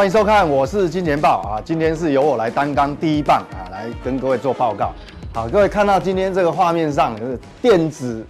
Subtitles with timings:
[0.00, 1.60] 欢迎收看，我是金钱爆啊！
[1.62, 4.94] 今天是由我来担纲第一棒啊，来跟各位做报告。
[5.34, 8.24] 好，各位看到今天这个画面上就是电子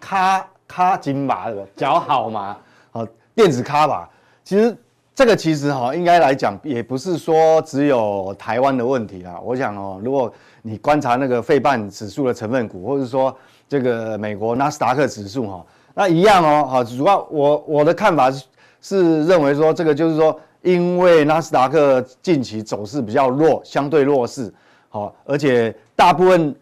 [0.00, 2.56] 卡卡金马的脚好吗？
[2.90, 4.10] 好，电子卡吧。
[4.42, 4.76] 其实
[5.14, 9.38] 这个其实哈，应该来讲也不是说只有台湾的问题啦。
[9.40, 10.28] 我想哦，如果
[10.62, 13.32] 你观察那个费半指数的成分股，或者说
[13.68, 16.66] 这个美国纳斯达克指数哈，那一样哦。
[16.68, 18.44] 好，主要我我的看法是
[18.80, 20.36] 是认为说这个就是说。
[20.64, 24.52] 因为纳斯达克近期走势比较弱，相对弱势，
[24.88, 26.56] 好，而且大部分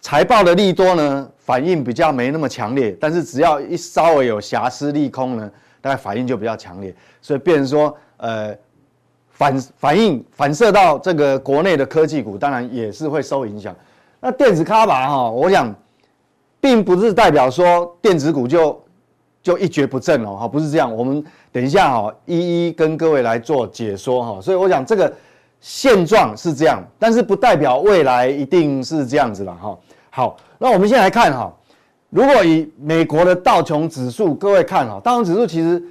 [0.00, 8.54] 财报的利多呢，反应比较没那么强烈，但是只要一稍微有瑕疵利空呢，大概反应就比较强烈，所以变成说，呃，
[9.30, 13.74] 反反应反射到这个国内的科技股，当然也是会受影响。
[14.20, 15.74] 那电子卡吧哈，我想，
[16.60, 18.78] 并不是代表说电子股就。
[19.42, 20.92] 就一蹶不振哦，哈，不是这样。
[20.92, 21.24] 我们
[21.56, 24.38] 等一下哈，一一跟各位来做解说哈。
[24.42, 25.10] 所以我想这个
[25.58, 29.78] 现状是这样，但是不代表未来一定是这样子了哈。
[30.10, 31.50] 好，那我们先来看哈，
[32.10, 35.82] 如果以美国的道琼指数，各位看哈，道琼指数其实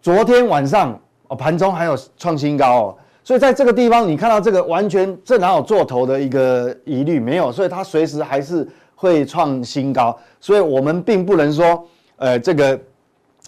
[0.00, 11.86] 昨天晚上哦盘中还有创新高哦，所以在这个地方你看到这个完全这哪有做头的一个疑虑没有，所以它随时还是会创新高，所以我们并不能说。
[12.18, 12.80] 呃，这个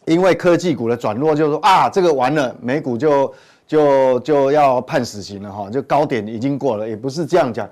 [0.09, 3.33] 因为科技股的转弱，就是说啊，这个完了，美股就
[3.67, 7.69] 就就要判死刑了哈，就高点已经过了，也不是这样讲。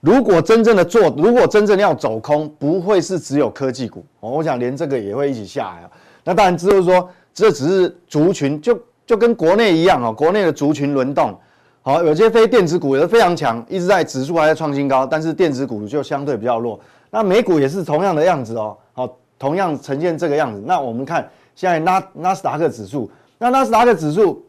[0.00, 5.90] 如果真正的做，如果真正要走空，不会是只有科技股，我想连这个也会一起下来。
[6.24, 11.34] 那当然，就是说这只是族群，就就跟国内一样哦，国内的族群轮动，
[11.82, 16.78] 好，有些非电子股也是非常强，一直在指数还在创新高，但是电子股就相对比较弱。
[17.10, 19.16] 那美股也是同样的样子哦，好。
[19.38, 24.44] 同样呈现这个样子，那我们看现在纳纳斯达克指数，那纳斯达克指数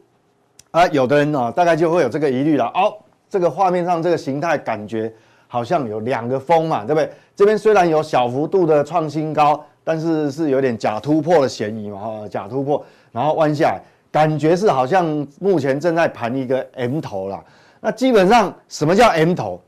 [0.70, 2.66] 啊，有的人呢、哦、大概就会有这个疑虑了。
[2.74, 2.94] 哦，
[3.28, 5.12] 这个画面上这个形态感觉
[5.46, 7.10] 好像有两个峰嘛，对不对？
[7.36, 15.04] 这边虽然有小幅度的创新高，但是是有点假突破的嫌疑嘛，哈，假突破，然后弯下来，感觉是好像
[15.40, 17.42] 目前正在盘一个 M 头啦。
[17.80, 19.60] 那基本上什么叫 M 头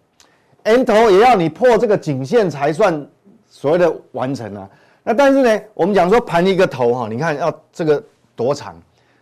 [0.62, 3.06] ？M 头也要你破这个颈线才算
[3.48, 4.68] 所谓的完成啊。
[5.08, 8.02] 那但是呢，我们讲说盘一个头哈，你看要这个
[8.34, 8.74] 多长，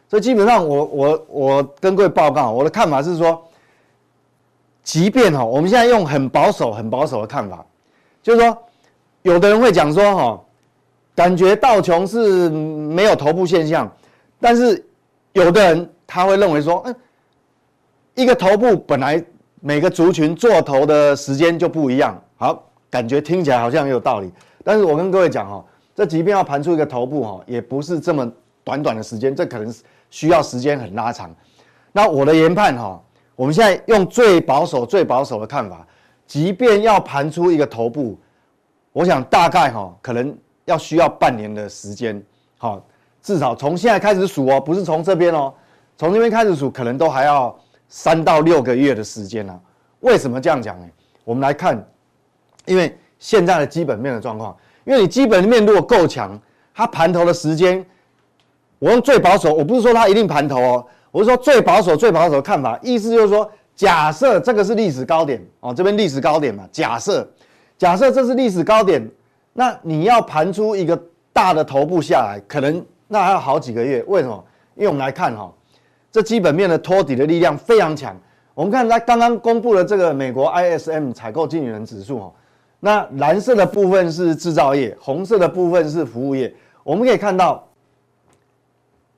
[0.08, 3.46] 所以基本上我我我跟各位报告，我的看法是说，
[4.82, 7.62] 即便哈，我们现在用很保守很保守的看法，
[8.22, 8.56] 就是说，
[9.20, 10.40] 有的人会讲说哈，
[11.14, 13.86] 感觉道琼是没有头部现象，
[14.40, 14.82] 但是
[15.34, 16.96] 有的人他会认为说，嗯，
[18.14, 19.22] 一个头部本来
[19.60, 24.32] 每个族群做头的时间就不一样，好，感觉听起来好像也有道理，
[24.64, 25.62] 但是我跟各位讲哈。
[25.94, 28.30] 这即便要盘出一个头部哈，也不是这么
[28.64, 29.72] 短短的时间，这可能
[30.10, 31.32] 需要时间很拉长。
[31.92, 33.00] 那我的研判哈，
[33.36, 35.86] 我们现在用最保守、最保守的看法，
[36.26, 38.18] 即便要盘出一个头部，
[38.92, 42.20] 我想大概哈，可能要需要半年的时间，
[42.58, 42.84] 好，
[43.22, 45.54] 至少从现在开始数哦，不是从这边哦，
[45.96, 47.56] 从这边开始数，可能都还要
[47.88, 49.60] 三到六个月的时间呢。
[50.00, 50.86] 为什么这样讲呢？
[51.22, 51.86] 我们来看，
[52.66, 54.56] 因为现在的基本面的状况。
[54.84, 56.38] 因为你基本面如果够强，
[56.74, 57.84] 它盘头的时间，
[58.78, 67.26] 我用最保守，我不是说它一定盘头哦，我是说最保守、最保守的看法，意思就是说，假设这个是历史高点哦，这边历史高点嘛，假设，
[67.78, 69.08] 假设这是历史高点，
[69.52, 71.00] 那你要盘出一个
[71.32, 74.44] 大的头部下来，可能那还要好几个月，为什么？
[74.74, 75.52] 因为我们来看哈，
[76.12, 78.14] 这基本面的托底的力量非常强，
[78.54, 82.32] 我们看它刚刚公布的这个美国 ISM 采购经理人指数哈。
[82.84, 86.54] 那蓝色的部分是制造业，红色的部分是服务业。
[86.82, 87.66] 我们可以看到，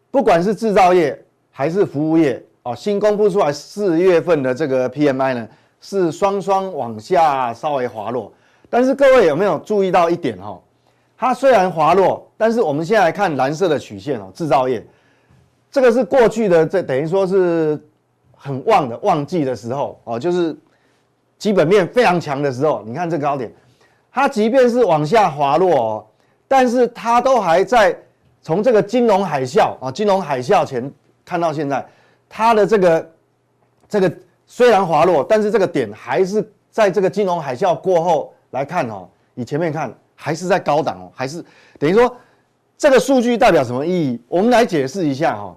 [0.08, 1.20] 不管是制造业
[1.50, 5.48] 还是服务业，哦，新公布出来四月份的这个 PMI 呢，
[5.80, 8.32] 是双双往下稍微滑落。
[8.70, 10.56] 但是各位有没有注意到一点哈？
[11.18, 14.86] 它虽然滑落，但是我们现在来看蓝色的曲线哦，制造业，
[15.72, 17.76] 这个是过去的这等于说是
[18.36, 20.56] 很旺的旺季的时候哦，就是。
[21.38, 23.52] 基本面非常强的时候，你看这高点，
[24.10, 26.06] 它即便是往下滑落哦，
[26.48, 27.96] 但是它都还在
[28.42, 30.90] 从这个金融海啸啊，金融海啸前
[31.24, 31.86] 看到现在，
[32.28, 33.10] 它的这个
[33.88, 34.12] 这个
[34.46, 41.44] 虽然滑落，但是这个点还是在这个金融海啸过后来看哦，你前面看还是在高档哦，还是
[41.78, 42.16] 等于说
[42.78, 44.20] 这个数据代表什么意义？
[44.28, 45.56] 我们来解释一下哈。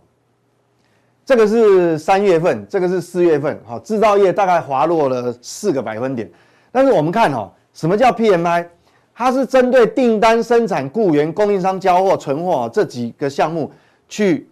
[1.29, 6.27] 这个是三月份，这个是四月份，哈，制造业大概滑落了四个百分点。
[6.71, 8.65] 但是我们看哈，什么叫 PMI？
[9.13, 13.71] 它是针对订单、生产、雇员、供应商交货、存货这几个项目
[14.07, 14.49] 去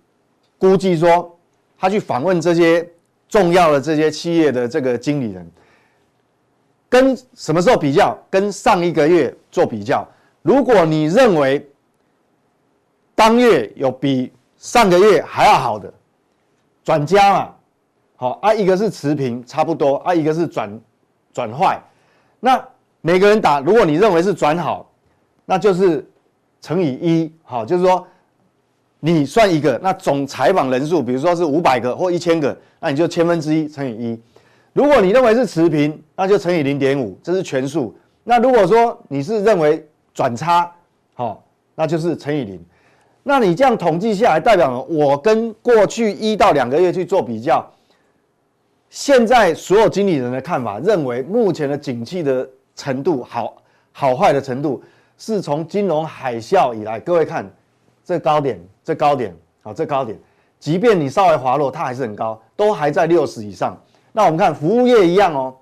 [0.60, 1.36] 估计说
[1.80, 2.88] 他去访问这些
[3.28, 5.50] 重要的这些企业的这个经理人，
[6.88, 8.16] 跟什么时候比较？
[8.30, 10.08] 跟上一个月做比较。
[10.44, 11.68] 如果你认为
[13.16, 15.92] 当月有比上个月还要好的，
[16.88, 17.54] 转加嘛，
[18.16, 20.70] 好啊，一个是持平差不多啊，一个是转
[21.34, 21.78] 转坏，
[22.40, 22.66] 那
[23.02, 24.90] 每个人打，如果你认为是转好，
[25.44, 26.10] 那就是
[26.62, 28.08] 乘以一，好，就是说
[29.02, 34.22] 你算一个，那总采访人数，比如说是五百个或一千个，那你就千分之一乘以一。
[34.72, 37.94] 如果你认为是持平，那就乘以零点五，这是全数。
[38.24, 40.72] 那如果说你是认为转差，
[41.16, 41.44] 好，
[41.76, 42.66] 那就是乘以零。
[43.28, 47.70] 那你这样统计下来，代表了我跟过去一到两个月去做比较，
[48.90, 53.54] 现在所有经理人的看法认为，目前的景气的程度好
[53.92, 54.82] 好坏的程度，
[55.18, 57.46] 是从金融海啸以来，各位看
[58.02, 60.18] 这高点，这高点，好，这高点，
[60.58, 63.78] 即便你稍微滑落，它还是很高，都还在六十以上。
[64.14, 65.54] 那我们看服务业一样哦，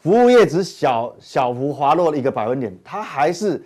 [0.00, 3.62] 服务业只小小幅滑落了一个百分点，它还是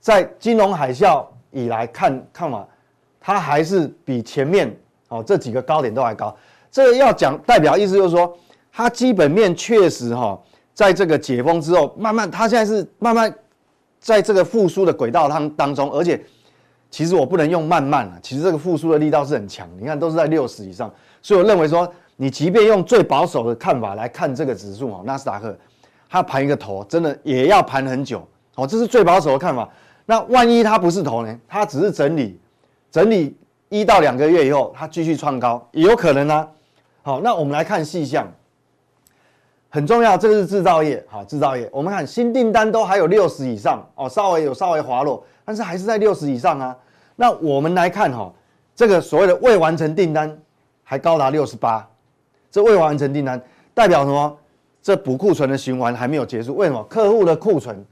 [0.00, 2.66] 在金融海啸以来看看嘛。
[3.20, 4.74] 它还是比前面
[5.08, 6.34] 哦这几个高点都还高，
[6.70, 8.36] 这个要讲代表意思就是说，
[8.72, 10.40] 它基本面确实哈，
[10.72, 13.34] 在这个解封之后，慢慢它现在是慢慢
[13.98, 16.22] 在这个复苏的轨道当当中，而且
[16.90, 25.56] 其实我不能用慢慢啊，其实这个复苏的力道是很强，你看都是在六十以上，所以我认为说，你即便用最保守的看法来看这个指数哦，纳斯达克
[26.08, 29.68] 它盘一个头，真的也要盘很久哦，这是最保守的看法。
[30.06, 31.38] 那万一它不是头呢？
[31.46, 32.40] 它只是整理。
[32.90, 33.36] 整理
[33.68, 36.48] 一到两个月以后，它继续创高也有可能、啊。
[37.02, 38.26] 好，那我们来看细项，
[39.68, 41.04] 很重要，这个是制造业。
[41.08, 46.76] 好，制造业，我们看新订单都还有六十以上哦，稍微有稍微滑落，但是还是在六十以上啊。
[47.16, 48.32] 那我们来看哈，
[48.74, 50.38] 这个所谓的未完成订单
[50.84, 51.86] 还高达六十八，
[52.50, 53.40] 这未完成订单
[53.74, 54.36] 代表什么？
[54.80, 56.56] 这补库存的循环还没有结束。
[56.56, 56.82] 为什么？
[56.84, 57.84] 客户的库存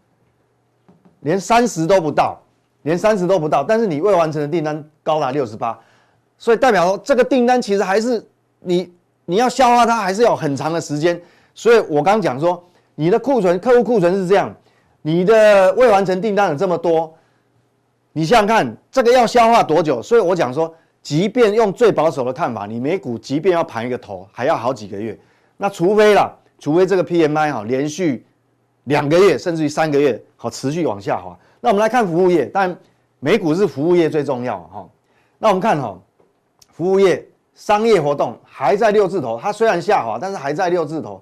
[1.20, 2.40] 连三十都不到。
[2.87, 5.77] 连三十都不到，但是你未完成的订单高达六十八，
[6.38, 8.25] 所以代表说这个订单其实还是
[8.61, 8.93] 你
[9.25, 11.21] 你要消化它，还是要很长的时间。
[11.53, 12.62] 所以我刚讲说，
[12.94, 14.55] 你的库存，客户库存是这样，
[15.03, 17.12] 你的未完成订单有这么多，
[18.12, 20.00] 你想想看，这个要消化多久？
[20.00, 20.73] 所以我讲说，
[21.03, 25.19] 即便用最保守的看法，你美股即便要盘一个头，还要好几个月。
[25.56, 28.25] 那除非啦，除非这个 PMI 哈连续
[28.85, 31.37] 两个月甚至于三个月好持续往下滑。
[31.67, 32.79] 那我们来看服务业，但
[33.19, 34.89] 美股是服务业最重要哈。
[35.37, 35.99] 那我们看哈，
[36.71, 41.21] 服务业商业活动还在六字头，它虽然下滑，但是还在六字头。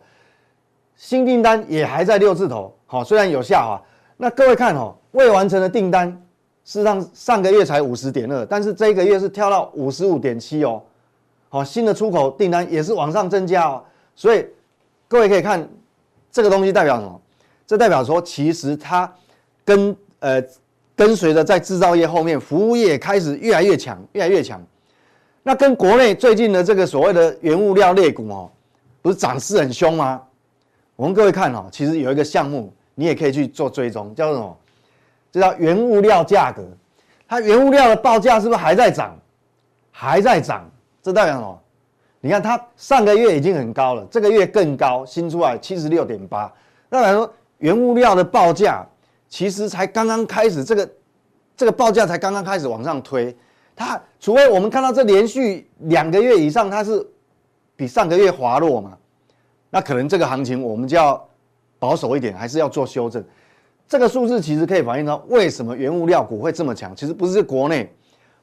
[0.97, 3.83] 新订单也还在六字头，好，虽然有下滑。
[4.19, 6.11] 那各位看哈，未完成的订单，
[6.63, 10.83] 事实上上个月才五十点二，但是这个月是跳到五十五点七哦。
[11.49, 13.83] 好，新的出口订单也是往上增加哦。
[14.15, 14.47] 所以
[15.09, 15.67] 各位可以看
[16.31, 17.19] 这个东西代表什么？
[17.67, 19.11] 这代表说其实它
[19.65, 20.43] 跟呃，
[20.97, 24.59] 跟随着在制造业后面，服务业开始越来越强，越来越强。
[25.43, 28.51] 那跟国内最近的这个所谓的原物料类股哦，
[29.03, 30.23] 不是涨势很凶吗？
[30.97, 34.57] 我们各位看哦，其实有一个项目，你也可以去做追踪，叫做什么？
[35.31, 36.67] 这叫原物料价格。
[37.29, 39.15] 它原物料的报价是不是还在涨？
[39.91, 40.67] 还在涨，
[41.03, 41.61] 这代表什么？
[42.23, 46.51] 你看它上个月已经很高了，这个月更高，新出来七十六点八。
[46.89, 48.87] 那来说原物料的报价。
[49.35, 50.89] 其实才刚刚开始，这个
[51.57, 53.37] 这个报价才刚刚开始往上推，
[53.75, 57.05] 它除非我们看到这连续两个月以上，它是
[57.75, 58.97] 比上个月滑落嘛，
[59.71, 61.21] 那可能这个行情我们就要
[61.81, 63.25] 保守一点，还是要做修正。
[63.89, 66.95] 这个数字其实可以反映到为什么原物料股会这么强。
[66.95, 67.93] 其实不是国内，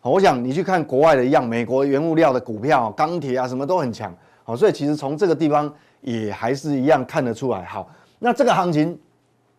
[0.02, 7.64] 我想你去看国外的一样，美国原物料的股票，钢铁啊什么都很强，好，所以其实从这个地方也还是一样看得出来。
[7.64, 9.00] 好，那这个行情，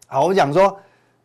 [0.06, 0.78] 好，我讲说。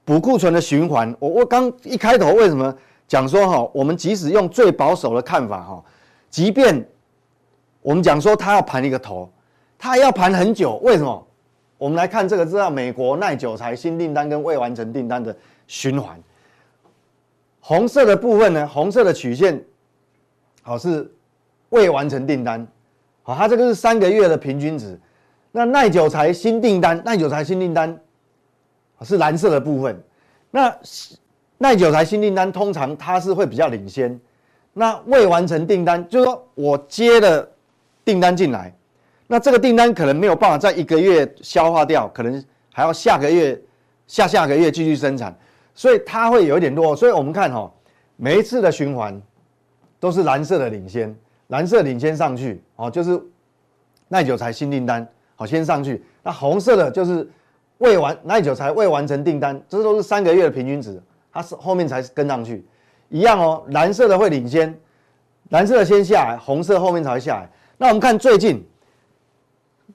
[0.08, 2.74] 补库存的循环，我我刚一开头为什么
[3.10, 5.84] 讲说哈，我们即使用最保守的看法哈，
[6.30, 6.88] 即便
[7.82, 9.30] 我们讲说它要盘一个头，
[9.78, 11.28] 它要盘很久，为什么？
[11.78, 15.36] 我们来看这个，知道美国耐久材新订单跟未完成订单的
[15.68, 16.18] 循环，
[17.60, 19.62] 红色的部分呢，红色的曲线，
[20.62, 21.12] 好是
[21.68, 22.66] 未完成订单，
[23.24, 24.98] 好，它这个是三个月的平均值，
[25.52, 28.00] 那耐久材新订单，耐久材新订单。
[29.06, 30.02] 是蓝色的部分，
[30.52, 30.76] 那
[31.58, 34.20] 耐久材新订单通常它是会比较领先，
[34.74, 37.48] 那未完成订单就是说我接了
[38.06, 38.74] 订单进来，
[39.28, 43.60] 那这个订单可能没有办法在一个月消化掉，可能还要下个月、
[44.08, 45.36] 下下个月继续生产，
[45.74, 46.96] 所以它会有一点落。
[46.96, 47.72] 所以我们看哈，
[48.16, 49.20] 每一次的循环
[50.00, 51.16] 都是蓝色的领先，
[51.48, 53.20] 蓝色领先上去哦，就是
[54.08, 56.04] 耐久财新订单好先上去。
[56.24, 57.28] 那红色的就是
[57.80, 62.66] 未完耐久才未完成订单，这都是三个月的平均值，它是后面才跟上去，
[63.10, 63.64] 一样哦。
[63.70, 64.76] 蓝色的会领先，
[65.50, 67.50] 蓝色的先下来，红色后面才会下来。
[67.78, 68.66] 那我们看最近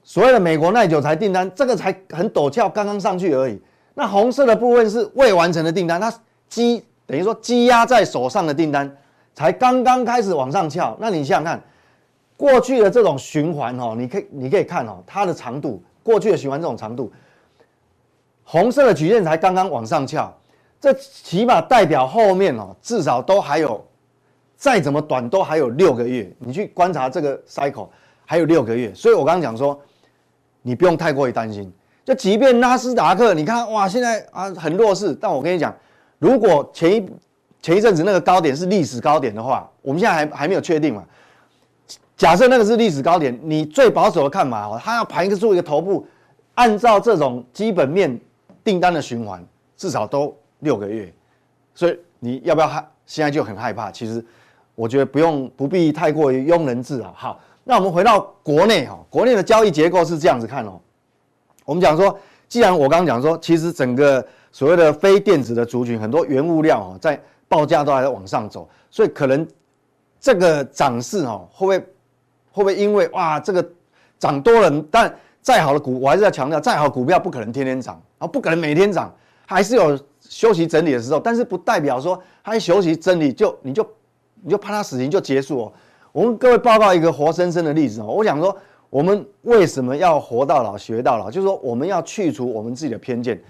[0.03, 3.61] 所谓的美国耐久才订单，这个才很陡峭，刚刚上去而已。
[3.93, 6.13] 那红色的部分是未完成的订单，它
[6.47, 8.89] 积等于说积压在手上的订单
[9.33, 10.97] 才刚刚开始往上翘。
[10.99, 11.61] 那你想想看，
[12.37, 17.11] 过去的这种循环哦，你可以你可以看哦，它的长度，过去的循环这种长度，
[18.43, 20.31] 红色的曲线才刚刚往上翘，
[20.79, 23.83] 这起码代表后面哦，至少都还有，
[24.55, 26.31] 再怎么短都还有六个月。
[26.39, 27.87] 你去观察这个 cycle，
[28.25, 29.79] 还有六个月，所以我刚刚讲说，
[30.61, 31.71] 你不用太过于担心。
[32.05, 35.73] 就即便纳斯达克，你看哇，现在啊很弱势，但我跟你讲，
[36.19, 37.09] 如果前一
[37.61, 41.01] 前一阵子那个高点是历史高点的话，我们现在还还没有确定嘛。
[42.17, 46.05] 假设那个是历史高点，你最保守的看法哦，它要盘出一个头部，
[46.55, 48.19] 按照这种基本面
[48.63, 51.13] 订单的循环，至少都六个月，
[51.73, 52.85] 所以你要不要害？
[53.05, 53.91] 现在就很害怕。
[53.91, 54.25] 其实
[54.75, 57.13] 我觉得不用不必太过于庸人自扰。
[57.13, 60.79] 好，那我们回到国内哈，国内的交易结构是这样子看哦。
[61.65, 62.17] 我们讲说，
[62.47, 69.45] 既然我刚刚讲说，其实整个所谓的非电子的族群，很多原物料哦，在报价都还在往上走，所以可能
[70.19, 71.79] 这个涨势哦，会不会
[72.51, 73.67] 会不会因为哇这个
[74.17, 79.13] 涨多了，但再好的股，我还是要强调，再好股票不可能天天涨，啊不可能每天涨，
[79.45, 83.87] 还是有休息整理的时候，但是不代表说它一休息整理就你就
[84.41, 85.73] 你就判它死刑就结束哦。
[86.11, 88.55] 我们各位报告一个活生生的例子哦，我想说。
[88.89, 91.31] 我们为什么要活到老学到老？
[91.31, 93.41] 就是说，我们要去除我们自己的偏见。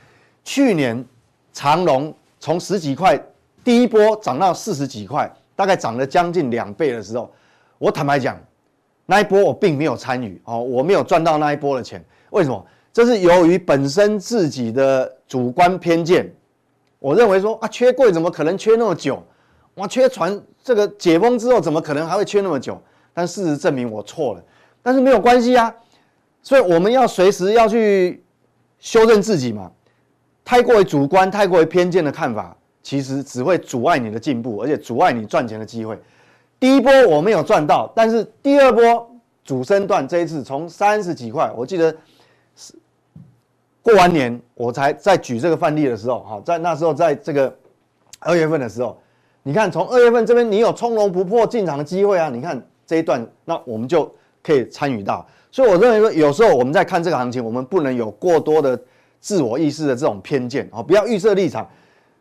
[0.42, 1.06] 去年
[1.52, 3.22] 长隆从十几块
[3.62, 7.30] 第一波涨到四十几块，大概涨了将近两倍的时候，
[7.78, 8.40] 我坦白讲，
[9.06, 12.02] 那一波我并没有参与哦，我没有赚到那一波的钱。
[12.30, 12.66] 为什么？
[12.94, 16.32] 这是由于本身自己的主观偏见。
[17.00, 19.22] 我认为说啊，缺柜怎么可能缺那么久？
[19.76, 22.80] 哇，缺船这个解封之后怎么可能还会缺那么久？
[23.14, 24.44] 但事实证明我错了。
[24.84, 25.74] 但是没有关系啊，
[26.44, 28.24] 所以我们要随时要去
[28.80, 29.72] 修正自己嘛。
[30.46, 35.98] 太过于主观、太过于偏见的看法，其实只会阻碍你的进步，而且阻碍你赚钱的机会。
[36.60, 39.10] 第一波我没有赚到，但是第二波
[39.44, 41.96] 主升段这一次从三十几块，我记得
[43.84, 47.56] 过完年我才在举这个范例的时候，哈，在那时候在这个
[48.18, 49.00] 二月份的时候，
[49.44, 54.12] 你看从二月份这边你有从容不迫进场的机会啊，你看这一段，那我们就。
[54.46, 58.78] 可以参与到，所以我认为说，有时候我们在看这个行情，我们不能有过多的
[59.22, 61.66] 自我意识的这种偏见啊，不要预设立场。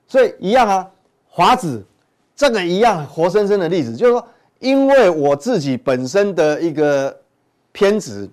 [0.07, 0.89] 所以一样啊，
[1.29, 1.83] 华指
[2.37, 4.25] 这个一样活生生的例子，就是说，
[4.61, 7.13] 因为我自己本身的一个
[7.73, 8.31] 偏执、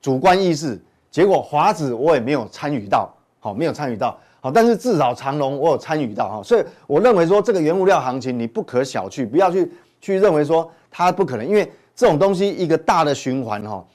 [0.00, 0.80] 主观意识，
[1.14, 11.72] 结果华子我也没有参与到，好，没有参与到，好，但是至少长隆我有参与到哈，所以我认为说，这个原物料行情你不可小觑，不要去去认为说它不可能，因为。
[11.96, 13.86] 这种东西一个大的循环哈，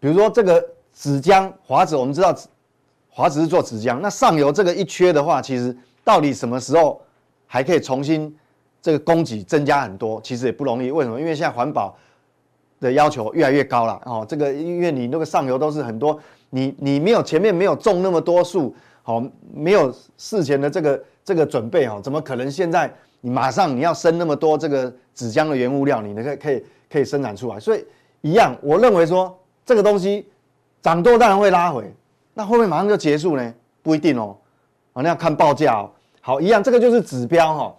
[0.00, 2.34] 比如说这个纸浆华子，我们知道
[3.10, 6.98] 华子是做纸浆，那上游这个一缺的话，其实到底什么时候
[7.46, 8.34] 还可以重新
[8.80, 10.90] 这个供给增加很多，其实也不容易。
[10.90, 11.20] 为什么？
[11.20, 11.94] 因为现在环保
[12.80, 14.24] 的要求越来越高了哦。
[14.26, 16.18] 这个因为你那个上游都是很多，
[16.54, 26.64] 你你没有前面没有种那么多树，好，没有事前的这个这个准备哦，怎么可能现在你马上你要生那么多这个纸浆的原物料，你可以可以。
[26.92, 27.82] 可以生产出来，所以
[28.20, 30.28] 一样，我认为说这个东西
[30.82, 31.90] 涨多当然会拉回，
[32.34, 33.54] 那会不会马上就结束呢？
[33.82, 34.36] 不一定哦，
[34.92, 35.90] 啊，那要看报价哦。
[36.20, 37.74] 好，一样，这个就是指标哈。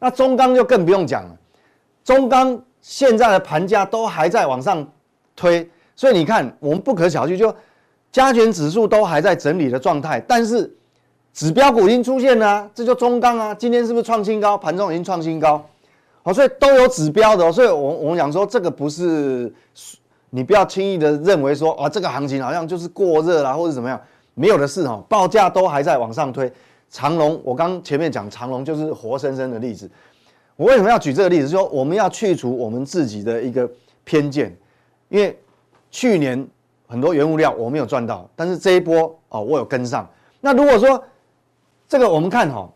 [0.00, 1.36] 那中钢就更不用讲了，
[2.02, 4.84] 中钢现在的盘价都还在往上
[5.36, 7.54] 推，所以你看我们不可小觑，就
[8.12, 10.72] 加权指数都还在整理的状态，但是
[11.32, 14.56] 指标股已经出现了啊，这就中钢啊，今天是不是创新高？
[14.56, 15.64] 盘中已经创新高。
[16.22, 19.52] 哦，所以都有指标的，所以我我们讲说这个不是，
[20.30, 24.00] 你不要轻易的认为说啊，这个行情好像就是过热啦，或者怎么样，
[24.34, 26.52] 没有的事哈，报价都还在往上推。
[26.90, 29.88] 长龙，我刚前面讲长龙就是活生生的例子。
[30.56, 31.42] 我为什么要举这个例子？
[31.42, 33.70] 就是说我们要去除我们自己的一个
[34.02, 34.56] 偏见，
[35.08, 35.38] 因为
[35.90, 36.44] 去年
[36.86, 40.08] 很多原物料我没有赚到，但是这一波哦，我有跟上。
[40.40, 41.02] 那如果说
[41.88, 42.68] 这个我们看哈，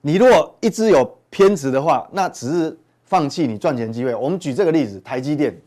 [0.00, 1.18] 你如果一直有。
[1.34, 4.14] 偏执的话，那只是放弃你赚钱机会。
[4.14, 5.58] 我们举这个例子，台积电，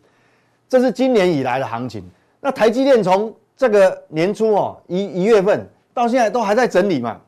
[0.69, 2.03] 这是今年以来的行情。
[2.39, 7.19] 那台积电从这个年初哦，一一月份到现在都还在整理嘛。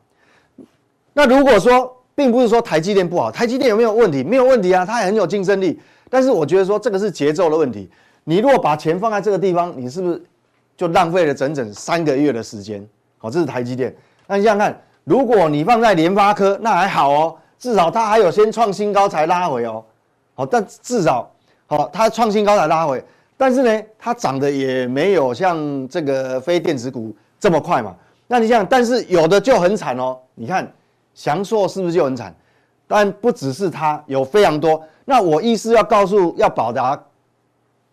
[1.12, 4.22] 那如果说并不是说台积电不好，台积电有没有问题？
[4.22, 5.80] 没有问题啊，它也很有竞争力。
[6.08, 7.90] 但是我觉得说这个是节奏的问题。
[8.28, 10.22] 你如果把钱放在这个地方，你是不是
[10.76, 12.86] 就浪费了整整三个月的时间？
[13.16, 13.96] 好，这是台积电。
[14.26, 19.82] 那你想想看，如果你放在联发科，那还好哦，至少它还有先创新高才拉回哦。
[20.34, 21.26] 好，但至少
[21.66, 23.02] 好，它创新高才拉回。
[23.38, 27.96] 但是呢，它涨的也没有像这个非电子股这么快嘛。
[28.26, 30.18] 那你想，但是有的就很惨哦。
[30.34, 30.70] 你看，
[31.14, 32.34] 祥硕是不是就很惨？
[32.86, 34.84] 但不只是它，有非常多。
[35.06, 37.02] 那我意思要告诉，要表达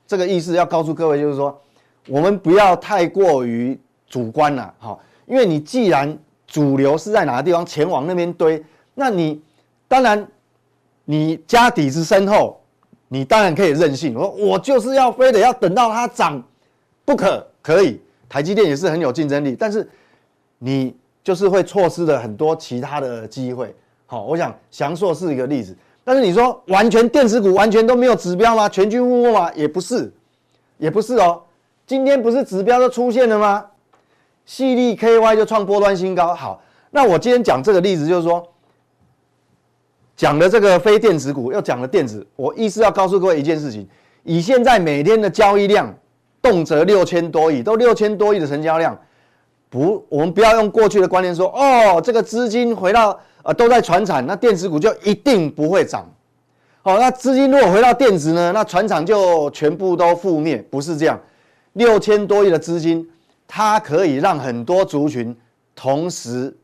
[0.07, 1.59] 这个意思要告诉各位，就是说，
[2.07, 4.97] 我们不要太过于主观了，哈。
[5.25, 9.41] 因为你既然主流是在哪个地方，钱往那边堆，那你
[9.87, 10.27] 当然
[11.05, 12.59] 你家底子深厚，
[13.07, 14.15] 你当然可以任性。
[14.15, 16.43] 我我就是要非得要等到它涨，
[17.03, 17.99] 不可可以。
[18.29, 19.87] 台积电也是很有竞争力，但是。
[20.57, 28.69] 你就是会错失了很多其他的机会，好，我想翔硕是一个例子，但是你说完全电子股完全都没有指标吗？
[28.69, 29.51] 全军覆没吗？
[29.55, 30.13] 也不是，
[30.77, 31.41] 也不是哦。
[31.87, 33.65] 今天不是指标都出现了吗？
[34.47, 36.35] 矽力 KY 就创波段新高。
[36.35, 38.47] 好，那我今天讲这个例子就是说，
[40.15, 43.87] 讲的这个非电子股，又讲了电子，我意思要告诉各位一件事情：
[44.23, 45.91] 以现在每天的交易量，
[46.39, 48.95] 动辄六千多亿，都六千多亿的成交量。
[49.71, 56.03] 不，我们不要用过去的观念说，哦，这个资金回到呃都在传产，那电子股就一定不会涨。
[56.81, 61.19] 好，那资金如果回到电子呢，那船厂就全部都覆灭，不是这样。
[61.73, 63.07] 六千多亿的资金，
[63.47, 65.35] 它可以让很多族群
[65.75, 66.55] 同时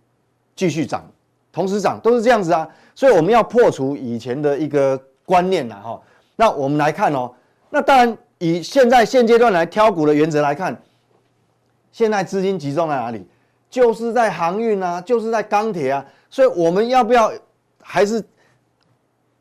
[0.55, 1.03] 继续涨，
[1.51, 2.67] 同时涨都是这样子啊。
[2.95, 6.01] 所以我们要破除以前的一个观念了，哈。
[6.35, 7.31] 那我们来看哦，
[7.69, 10.75] 那当然以现在现阶段来挑股的原则来看。
[11.91, 13.23] 现在资金集中在哪里？
[13.69, 16.03] 就是在航运啊，就是在钢铁啊。
[16.31, 17.31] 所以我们要不要
[17.79, 18.23] 还是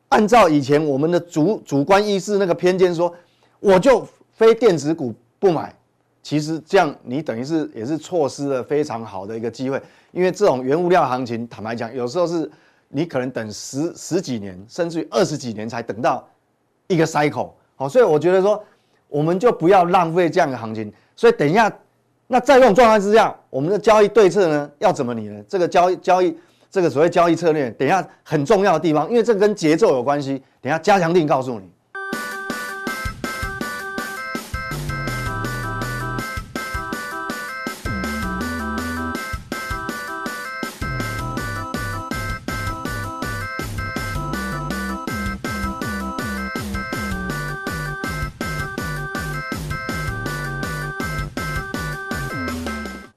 [0.09, 3.11] 按照以前我们的主主观意识那个偏见说，
[3.59, 5.73] 我就非电子股不买？
[6.21, 9.81] 其实这样你等于是也是错失了非常好的一个机会。
[10.11, 12.47] 因为这种原物料行情，坦白讲，有时候是
[12.89, 16.27] 你可能等十十几年，甚至于二十几年才等到
[16.87, 17.51] 一个 cycle。
[17.75, 18.61] 好，所以我觉得说，
[19.07, 20.93] 我们就不要浪费这样的行情。
[21.15, 21.73] 所以等一下。
[22.27, 25.43] 那在这种状态之下，我们的交易对策呢，要怎么拟呢？
[25.49, 26.33] 这个交易交易
[26.71, 30.41] 这个所谓交易策略，等一下很重要的地方，因为这跟节奏有关系。
[30.61, 31.69] 等一下加强定告诉你。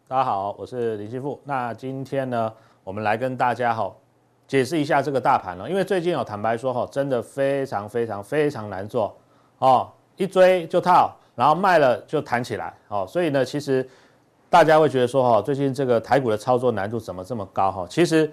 [0.09, 1.41] 大家好，我是林新富。
[1.45, 2.53] 那今天呢，
[2.85, 3.93] 我们来跟大家哈
[4.47, 5.69] 解释一下这个大盘了。
[5.69, 9.17] 因为最近哦，坦白说哈，真的非常非常非常难做
[9.59, 13.07] 哦，一追就套，然后卖了就弹起来哦。
[13.09, 13.89] 所以呢，其实
[14.51, 17.87] 大家会觉得说哈，最近这个台股的操作难度怎么这么高哈？
[17.89, 18.31] 其实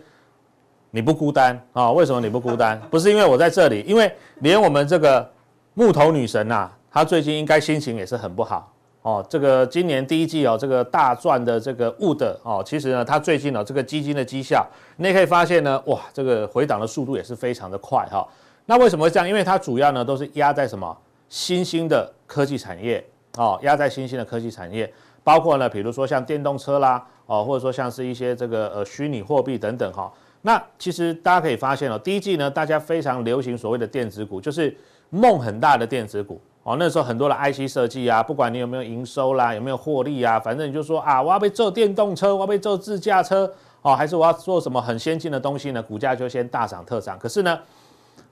[0.90, 1.92] 你不孤单啊。
[1.92, 2.80] 为什么你不孤单？
[2.92, 5.28] 不是因为我在这里，因为连我们这个
[5.74, 8.71] 木头女神呐，她最近应该心情也是很不好。
[9.04, 14.64] 哦，这个今年第一季哦，这个大赚的这个 Wood 哦，其实呢，它最近呢，这个基金的绩效，
[14.98, 18.28] 你也可以发现呢，哇，这个回档的速度也是非常的快哈。
[18.68, 19.28] 那为什么会这样？
[19.28, 20.96] 因为它主要呢都是压在什么
[21.30, 23.04] 新兴的科技产业
[23.38, 24.92] 哦，压在新兴的科技产业，
[25.24, 30.14] 包括呢，比如说像电动车啦，哦，或者说像是一些这个呃虚拟货币等等哈。
[30.44, 34.78] 那其实大家可以发现哦，第一季呢，大家非常流行所谓的电子股，就是
[35.10, 36.40] 梦很大的电子股。
[36.64, 45.82] 哦，那时候很多的 IC 设计啊，不管你有没有营收啦，有没有获利啊，反正你就说啊，我要被做电动车，我要被做自驾车，哦，还是我要做什么很先进的东西呢？
[45.82, 47.18] 股价就先大涨特涨。
[47.18, 47.60] 可是呢，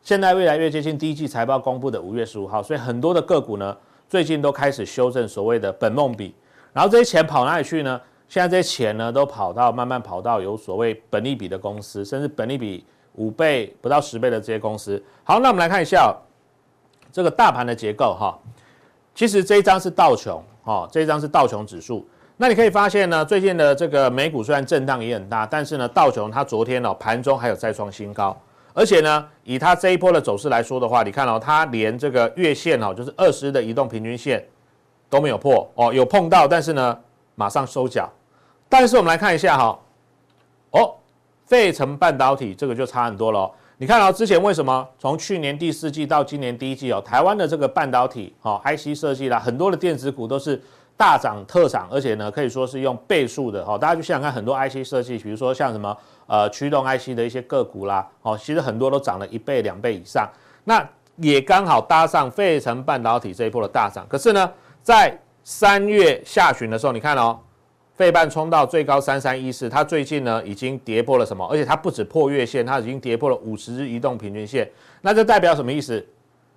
[0.04, 3.76] 现在越来越接近第一季财报公布的五月十五号，所以很多的个股呢，
[4.08, 6.36] 最近都开始修正所谓的本梦比，
[6.72, 8.00] 然后这些钱跑哪里去呢？
[8.28, 15.04] 现在这些钱呢，都跑到慢慢跑到有所谓本利比的公司，甚至本利比五倍不到十倍的这些公司。
[15.24, 16.15] 好，那我们来看一下。
[17.12, 18.38] 这个大盘的结构哈，
[19.15, 22.08] 其实这一张是道琼，哈，这一张是道琼指数。
[22.38, 28.38] 那你可以发现呢，最近的这个美股虽然震荡也很大，但是呢，道琼它昨天哦盘中还有再创新高，
[28.74, 34.41] 而且呢，以它这一波的走势来说的话，你看哦，它连这个月线哦，就是二十的移动平均线
[35.10, 36.98] 都没有破哦，有碰到，但是呢，
[37.36, 38.10] 马上收脚。
[38.69, 39.80] 但是我们来看一下哈，
[40.72, 40.95] 哦，
[41.45, 43.52] 费城半导体这个就差很多了。
[43.82, 50.62] 你看哦之前为什么从去年第四季到今年第一季哦，台湾的这个半导体哦，IC 设计啦，很多的电子股都是
[50.98, 53.78] 大涨特涨，而且呢可以说是用倍数的哦。
[53.78, 55.96] 大家就想想看，很多 IC 设计，比如说像什么
[56.28, 60.30] 呃驱动 IC 的一些个股啦，哦，其实很多都涨了一倍两倍以上。
[60.65, 64.06] 那也刚好搭上费城半导体这一波的大涨。
[64.10, 64.52] 可是呢，
[64.84, 67.39] 在三月下旬的时候，你看哦，
[68.00, 71.46] 费半冲到最高三三一四，它最近呢已经跌破了什么？
[71.52, 74.72] 而且它不止破月线，它已经跌破了五十日移动平均线。
[75.02, 76.02] 那这代表什么意思？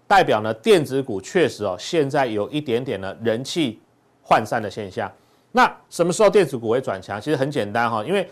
[0.06, 3.80] 代表呢电子股确实哦，现在有一点点的人气
[4.24, 5.10] 涣散的现象。
[5.50, 7.20] 那什么时候电子股会转强？
[7.20, 8.30] 其实很简单哈，因为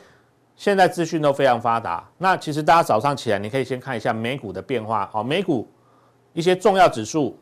[0.54, 2.08] 现在资讯都非常发达。
[2.16, 5.68] 那其实大家早上起来，你可以先看一下美股的变化哦，美股
[6.32, 7.36] 一些重要指数。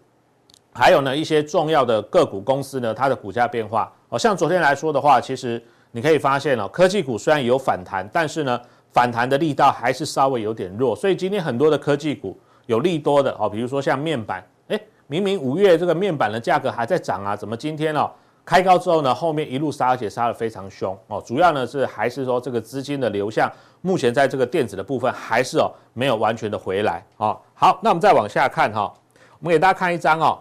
[0.72, 8.60] 还有呢，一些重要的个股公司呢，它的股价变化哦，像昨天来说的话，其实你可以发现哦，科技股虽然有反弹，但是呢，
[8.92, 18.10] 反弹的力道还是稍微有点弱，所以今天很多的科技股有利多的哦，比如说像面板，诶，明明五月这个面板的价格还在涨啊，怎么今天哦
[18.44, 23.50] 开高之后呢，后面一路杀，而且杀得非常凶哦，主要呢是还是说这个资金的流向，
[23.82, 27.38] 目前在这个电子的部分还是哦没有完全的回来哦。
[27.52, 28.90] 好，那我们再往下看哈，
[29.38, 30.38] 我们给大家看一张哦。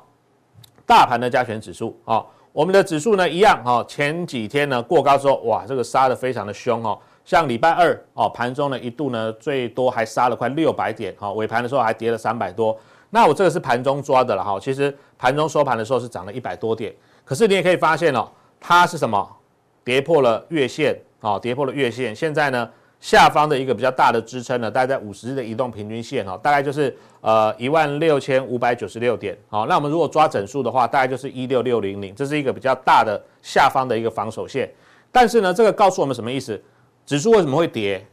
[0.86, 2.26] 大盘的加权指数啊，
[2.58, 12.76] 我们的指数呢一样哈，前几天呢过高之后，哇，这个杀得非常的凶哦，像礼拜二哦，盘中呢一度呢最多还杀了快六百点哈，尾盘的时候还跌了三百多。
[13.12, 16.92] 那我这个是盘中抓的了哈，其实盘中收盘的时候是涨了一百多点，
[17.24, 18.28] 可是你也可以发现哦，
[18.60, 19.38] 它是什么？
[19.84, 22.68] 跌破了月线啊，跌破了月线，现在呢。
[23.00, 29.38] 下方的一个比较大的支撑呢，大概在五十日的移动平均线哦，大概就是呃一万六千五百九十六点。
[29.50, 34.68] 好，那我们如果抓整数的话，大概就是一六六零零，这是一个比较大的下方的一个防守线。
[35.12, 36.60] 但是呢，这个告诉我们什么意思？
[37.06, 38.04] 指数为什么会跌？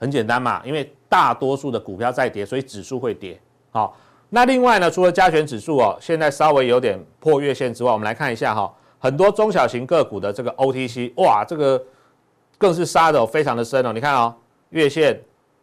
[0.00, 3.40] 很简单嘛，因为大多数的股票在跌，所以指数会跌。
[3.70, 3.96] 好，
[4.28, 11.80] 那另外呢，除了加权指数哦，现在稍微有点破月线之外，我们来看一下哈，很多中小型个股的这个 OTC，哇，这个。
[12.58, 14.34] 更是杀的非常的深哦，你看哦，
[14.70, 15.20] 月线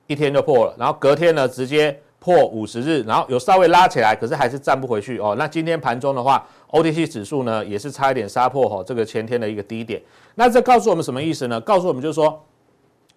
[0.07, 5.35] 一天就破了，然后隔天呢直接破五十日，然后有稍微拉起来，可是还是站不回去哦。
[5.37, 10.01] 那今天盘中的话，OTC 指数呢也是差一点杀破哈这个前天的一个低点。
[10.35, 11.59] 那这告诉我们什么意思呢？
[11.61, 12.39] 告诉我们就是说，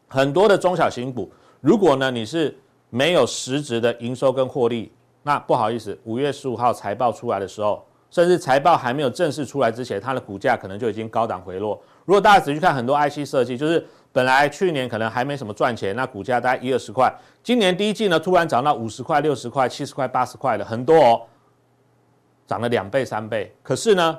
[0.08, 2.56] 很多的中小型股，如果呢你是
[2.88, 4.90] 没有实质的营收跟获利，
[5.22, 11.78] 那不好意思，五月十五号财报出来的时候，甚至财报还没有正式出来之前，它的股价可能就已经高档回落。
[12.04, 17.12] 如果大家仔细看很多 IC 设计，就是本来去年可能还没什么赚钱，那股价大概一二十块，
[17.42, 21.22] 今年第一季呢突然涨到五十块、六十块、七十块、八十块的很多哦，
[22.46, 23.54] 涨了两倍、三倍。
[23.62, 24.18] 可是呢，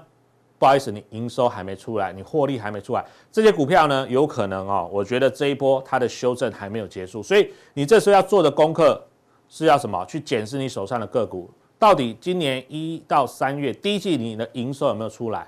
[0.57, 9.01] 不好意思，你营收还没出来，你获利还没出来，这些股票呢有可能哦，我觉得这一波它的修正还没有结束，所以你这时候要做的功课
[9.47, 10.03] 是要什么？
[10.05, 15.47] 去检视你手上的个股，到底今年一到三月第一季你的营收有没有出来？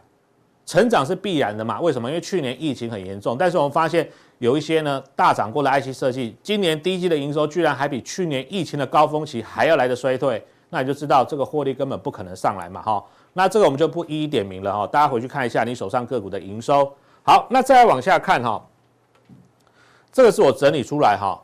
[0.67, 1.79] 成长是必然的嘛？
[1.79, 2.09] 为什么？
[2.09, 4.07] 因为去年疫情很严重，但是我们发现
[4.39, 13.01] 有一些呢大涨过的 IC 设计，今年第一季的营收居然还比去年疫情的高峰期还要来得衰退，那你就知道这个获利根本不可能上来嘛，哈。
[13.31, 16.91] 那这个我们就不一一点名了哈，大家回去看一下你手上个股的营收。
[17.23, 18.61] 好，那再往下看哈，
[20.11, 21.41] 这个是我整理出来哈，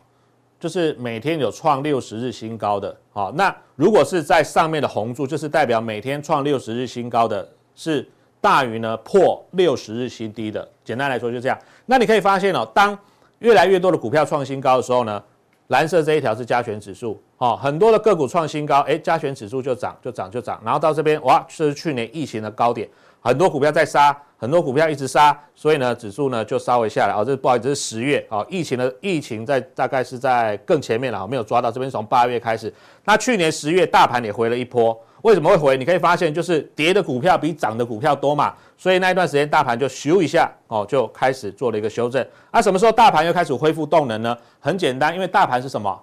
[0.60, 8.06] 就是每天有创六十日新高的，好，那如果是在上面的红柱，就是代表每天创六十日新高的是。
[8.44, 11.58] 大于呢破六十日新低的，简单来说就这样。
[11.86, 12.98] 那你可以发现哦，当
[13.40, 15.24] 越来越多的股票创新高的时候呢，
[15.68, 22.86] 蓝色这一条是加权指数，哦，很多的个股创新高，诶，加权指数就涨就涨就涨，然后到这边哇，这是去年疫情的高点，
[23.22, 27.14] 很多股票在杀，很多股票一直杀，所以呢指数呢就稍微下来。
[27.14, 32.74] 哦，这不好意思，是十月哦，疫情的疫情在大概是在更前面了，没有抓到这边，从八月开始，
[33.06, 35.00] 那去年十月大盘也回了一波。
[35.24, 35.78] 为什么会回？
[35.78, 42.26] 你可以发现，就是跌的股票比涨的股票多嘛，所以那一段时间大盘就咻一下哦，就开始做了一个修正。
[42.52, 44.38] 那什么时候大盘又开始恢复动能呢？
[44.60, 45.98] 很简单，因为大盘是什么？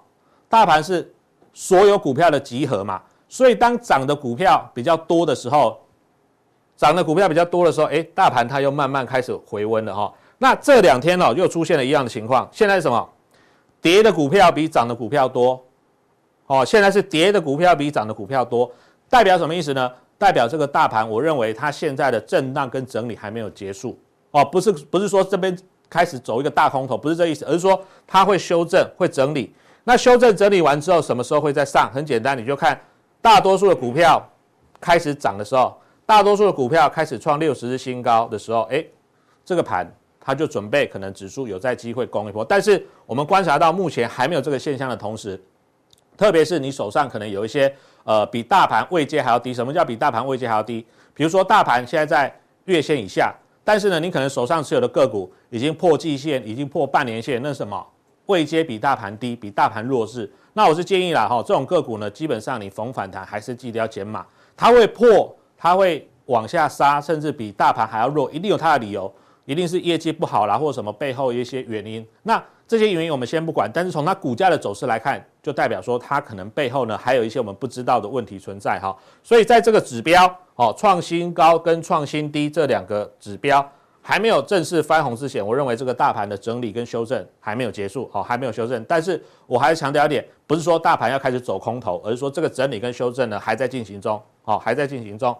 [0.49, 1.13] 大盘是
[1.53, 5.79] 所有股票的集合嘛，所以当涨的股票比较多的时候，
[6.75, 10.11] 涨的股票比较多的时候，诶，大盘它又慢慢开始回温了哈。
[10.39, 12.49] 那这两天哦，又出现了一样的情况。
[12.51, 13.07] 现在是什么？
[13.83, 15.63] 跌的股票比涨的股票多，
[16.47, 18.73] 哦，现在是跌的股票比涨的股票多。
[19.11, 19.93] 代表什么意思呢？
[20.17, 23.99] 代表这个大盘，我认为它现在的震荡跟整理还没有结束
[24.31, 29.53] 哦，不是不是说这边开始走一个大空头，不是这意思，而是说它会修正、会整理。
[29.83, 31.91] 那修正整理完之后，什么时候会再上？
[31.93, 32.79] 很简单，你就看
[33.21, 34.23] 大多数的股票
[34.79, 38.89] 开始涨的时候，大多数的股票开始创六十日新高的时候，诶，
[39.43, 42.45] 这个盘它就准备可能指数有在机会攻一波。
[42.45, 45.43] 但是我们观察到目前还没有这个现象的同时，
[46.17, 47.75] 特别是你手上可能有一些。
[48.05, 49.53] 呃，比大盘位阶还要低。
[49.53, 50.85] 什么叫比大盘位阶还要低？
[51.15, 57.87] 比如说大盘现在在月线以下，但是呢，你可能手上持有的个股已经破季线，已经破半年线，那什么？
[58.27, 60.31] 位阶比大盘低，比大盘弱势。
[60.53, 64.25] 那我是建议啦，哈，这种个股呢，基本上你逢反弹还是记得要减码。
[64.57, 69.13] 它会破，它会往下杀，甚至比大盘还要弱，一定有它的理由，
[69.47, 72.07] 一定是业绩不好啦，或者什么背后一些原因。
[72.23, 78.97] 那这些原因我们先不管，但是从它股价的走势来看，就代表说它可能背后呢还有一些我们不知道的问题存在哈。
[79.25, 83.69] 所以在这个指标，哦，创新高跟创新低这两个指标。
[84.01, 88.83] 还没有正式翻红之前，我认为这个大盘的整理跟修正还没有结束，好，还没有修正。
[88.85, 95.37] 但是我还是强调一点，不是说大盘要开始走空头，而是说这个整理跟修正呢还在进行中，好，还在进行中。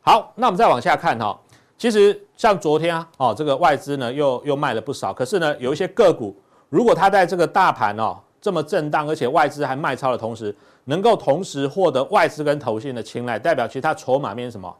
[0.00, 1.38] 好，那我们再往下看哈，
[1.78, 6.36] 其实像昨天啊，哦，这个外资呢又又卖了不少，可是呢有一些个股，
[6.72, 14.74] 如果它在这个大盘哦这么震荡，而且外资还卖超的同时，能够同时获得外资跟投信的青睐，代表其实它筹码面什么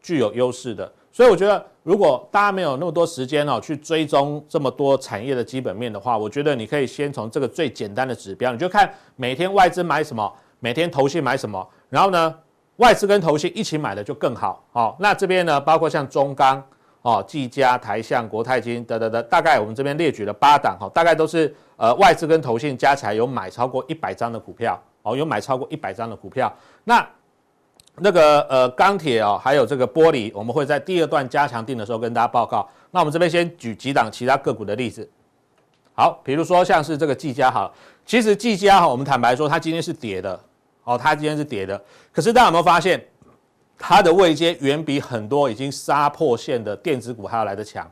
[0.00, 0.90] 具有优势的。
[1.10, 12.34] 所以我觉得，如果大家没有那么多时间哦，去追踪这么多产业的基本面的话，我觉得你可以先从这个最简单的指标，你就看每天外资买什么，每天投信买什么，然后呢，
[12.76, 14.64] 外资跟投信一起买的就更好。
[14.72, 16.64] 好，那这边呢，包括像中钢、
[17.04, 26.52] 哦、技嘉、台向、国泰金等等等，大概我们这边列举了八档，哈，大概都是呃外资跟投信加起来有买超过一百张的股票，哦，有买超过一百张的股票，
[26.84, 27.06] 那。
[27.96, 32.68] 那个呃钢铁哦，还有这个玻璃，我们会在第二段加强定的时候跟大家报告。
[32.90, 35.08] 那我们这边先举几档其他个股的例子。
[35.94, 37.70] 好，比如说像是这个技嘉哈，
[38.04, 40.40] 其实技嘉哈，我们坦白说，它今天是跌的
[40.82, 41.80] 哦，它今天是跌的。
[42.10, 43.00] 可是大家有没有发现，
[43.78, 47.90] 它的位阶远比很多已经杀破线的电子股还要来得强？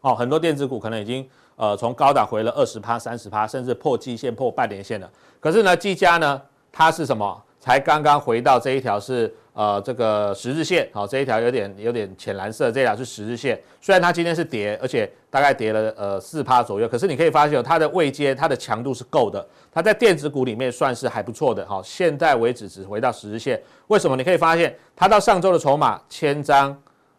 [0.00, 5.10] 哦，很多电子股可能已经呃从高档回了二十趴、三十趴，甚至破季线、破半年线了。
[5.38, 6.40] 可是呢，技嘉呢，
[6.72, 7.42] 它是什么？
[7.60, 13.60] 才刚刚回到这一条是呃这个十日线，好，这一条有点有点浅蓝色，这条是十日线。
[13.82, 19.46] 虽然它今天是跌，而且大概跌了呃四趴左右，可是你可以发现它的位阶，它的强度是够的。
[19.70, 23.60] 它在电子股里面算是还不错的，好，现在为止只回到十日线。
[23.88, 24.16] 为什么？
[24.16, 26.74] 你可以发现它到上周的筹码千张、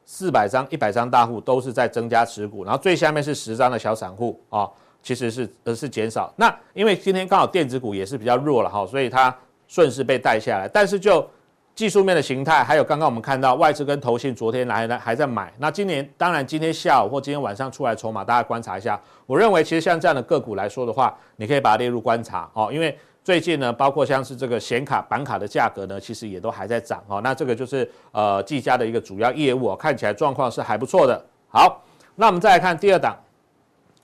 [0.05, 4.67] 四百张、一百张大户都是在增加持股，然后最下面是十张的小散户啊，
[5.03, 6.33] 其实是呃是减少。
[6.35, 9.33] 那因为今天刚好电子股也是比较弱了哈，所以它。
[9.71, 11.25] 顺势被带下来，但是就
[11.73, 18.99] 技术面的形态，还有刚刚我们看到外资跟投信昨天来来还在买，那今年当然今天下午或今天晚上出来筹码，大家观察一下。
[19.25, 27.21] 我认为其实像这样的个股来说的话，你可以把它列入观察哦，因为最近呢，包括像是这个显卡板卡的价格呢，其实也都还在涨哦。
[27.23, 31.25] 那这个就是呃技嘉的一个主要业务哦，看起来状况是还不错的。
[31.47, 31.81] 好，
[32.15, 33.17] 那我们再来看第二档，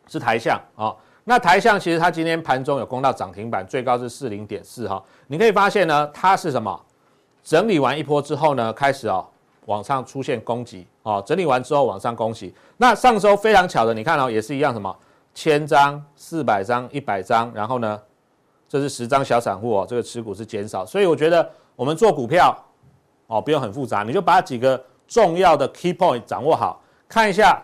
[0.07, 0.95] 是台橡哦。
[1.29, 5.03] 那台象其实它今天盘中有攻到涨停板，最高是四零点四哈。
[5.27, 6.79] 你可以发现呢，它是什么？
[7.43, 9.27] 整理完一波之后呢，开始哦
[9.65, 11.21] 往上出现攻击哦。
[11.27, 12.55] 整理完之后往上攻击。
[12.77, 14.95] 那上周非常巧的，你看哦，也是一样什么？
[15.33, 17.99] 千张、四百张、一百张，然后呢，
[18.69, 20.85] 这是十张小散户哦，这个持股是减少。
[20.85, 22.57] 所以我觉得我们做股票
[23.27, 27.61] 哦，不用很复杂，你就把几个重要的 key point 掌握好，看一下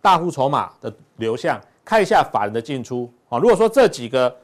[0.00, 1.60] 大户筹码的流向。
[1.84, 4.34] 看一下法人的进出啊，如果说这几个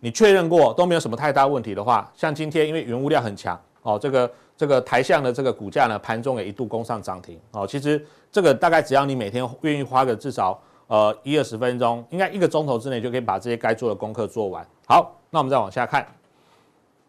[0.00, 7.66] 你确认过都没有什么太大问题的话，像今天因为原物料很强哦，这个这个台向的这个股价呢，盘中也一度攻上涨停哦。
[7.66, 14.66] 其实这个大概只要你每天愿意花个至少呃一二十分钟，应该一个钟头之内就可以把这些该做的功课做完。
[14.86, 16.06] 好，那我们再往下看，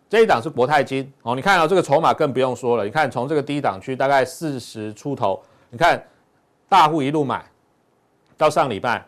[0.10, 6.04] 这一档是国泰金哦，你看到、哦、这个筹码更不用说了，你看从这个低档区大概四十出头，你看
[6.68, 7.46] 大户一路买
[8.38, 9.06] 到上礼拜。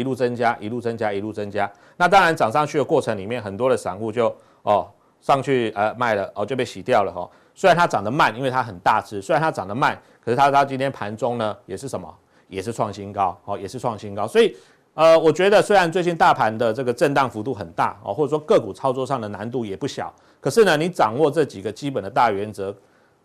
[0.00, 1.70] 一路增加，一路增加，一路增加。
[1.98, 4.88] 那当然涨上去的过程里面，很多的散户就哦
[5.20, 7.30] 上去呃卖了哦就被洗掉了哈、哦。
[7.54, 12.12] 虽然它涨得慢，因为它很大只，虽然它涨得慢，可是它它今天盘中呢也是什么？
[12.48, 14.26] 也是创新高哦，也是创新高。
[14.26, 14.56] 所以
[14.94, 22.74] 呃，我觉得虽然最近大盘的这个震荡幅度很大哦，或者说个股操作上的难度也不小，可是呢，你掌握这几个基本的大原则。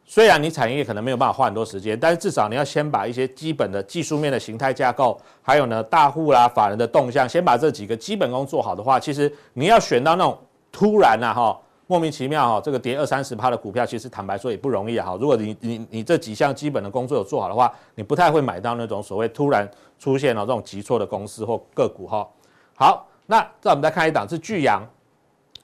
[0.08, 10.38] 虽然你产业可能没有办法花很多时间，但是至少你要先把一些基本的技术面的形态架构，还有呢大户啦、法人的动向，先把这几个基本功做好的话，其实你要选到那种
[10.72, 15.18] 突然呐哈莫名其妙哈这个跌二三十趴的股票，其实坦白说也不容易啊哈。
[15.20, 22.28] 如果你你你这几项基本的工作有做好的话，你不太会买到那种所谓突然出现了这种急挫的公司或个股哈。
[22.76, 24.88] 好，那再我们再看一档是巨阳，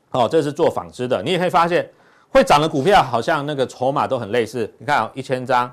[0.10, 1.88] 哦，这是做纺织的，你也可以发现。
[2.32, 5.70] 会涨的股票好像那个筹码都很类似，你看啊，一千张、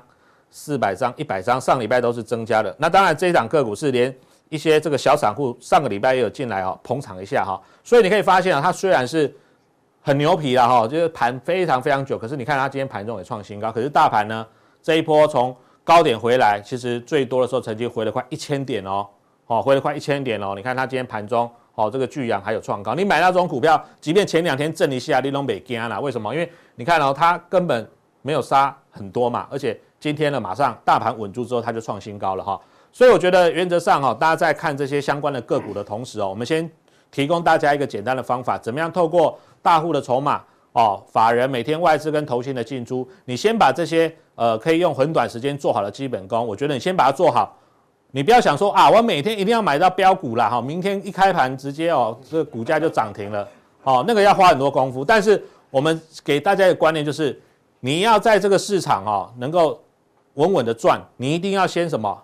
[0.51, 2.75] 四百张、一百张，上礼拜都是增加的。
[2.77, 4.13] 那当然这一档个股是连
[4.49, 7.59] 一些这个小散户上个礼拜也有进来哦，捧场一下哈。
[7.81, 9.33] 所以你可以发现啊，它虽然是
[10.01, 13.71] 很牛皮了哈，就是盘非常非常久，可是你看它今天盘中也创新高。
[13.71, 14.45] 可是大盘呢，
[14.83, 19.07] 这一波从高点回来，其实最多的时候曾经回了快一千点哦，
[19.47, 20.53] 哦，回了快一千点哦。
[20.57, 21.49] 你看它今天盘中。
[21.79, 25.97] 好，这个巨阳还有创高，你买那种股票，即便前两天震一下，你都没惊啦。
[26.01, 26.33] 为什么？
[26.33, 27.89] 因为你看哦，它根本
[28.21, 32.59] 没有杀很多嘛，而且今天呢，马上大盘稳住之后，它就创新高了哈。
[32.91, 36.69] 所以我觉得原则上哈，大家在看这些相关的个股的同时哦，我们先
[37.11, 47.57] 提供大家一个简单的方法，怎么样透过大户的筹码哦，法人每天外资跟投信的进出，你先把这些呃可以用很短时间做好的基本功，我觉得你先把它做好。
[48.11, 53.47] 你不要想说啊，我每天一定要买到标股啦，哈，明天一开盘直接哦，这个股价就涨停了，
[53.83, 55.05] 哦，那个要花很多功夫。
[55.05, 57.39] 但是我们给大家一个观念就是，
[57.79, 59.79] 你要在这个市场哦，能够
[60.33, 62.19] 稳稳的赚，你一定要先什么？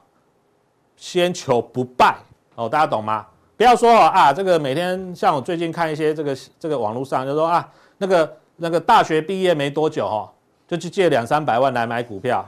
[0.98, 2.16] 先求不败
[2.56, 3.26] 哦，大家懂吗？
[3.56, 10.30] 不要说啊，这个每天像我最近看一些这个这个网络上就说啊，那个那个大学毕业没多久哦，
[10.68, 12.44] 就去借两三百万来买股票。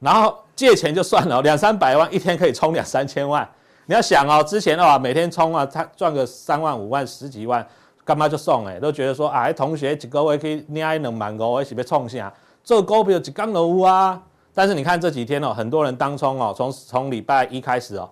[0.00, 3.48] 然后借钱就算了，两三百万一天可以冲两三千万。
[3.86, 7.66] 你要想哦，之前的话每天冲啊，他赚个三万五万十几万，
[8.04, 8.78] 干嘛就送哎？
[8.78, 12.30] 都觉得说啊，同学几个月可以捏一两万个，我一起被冲下。
[12.62, 14.20] 做股票就刚楼啊。
[14.52, 18.06] 但是你看这几天哦，很多人当冲哦，从从礼拜一开始哦，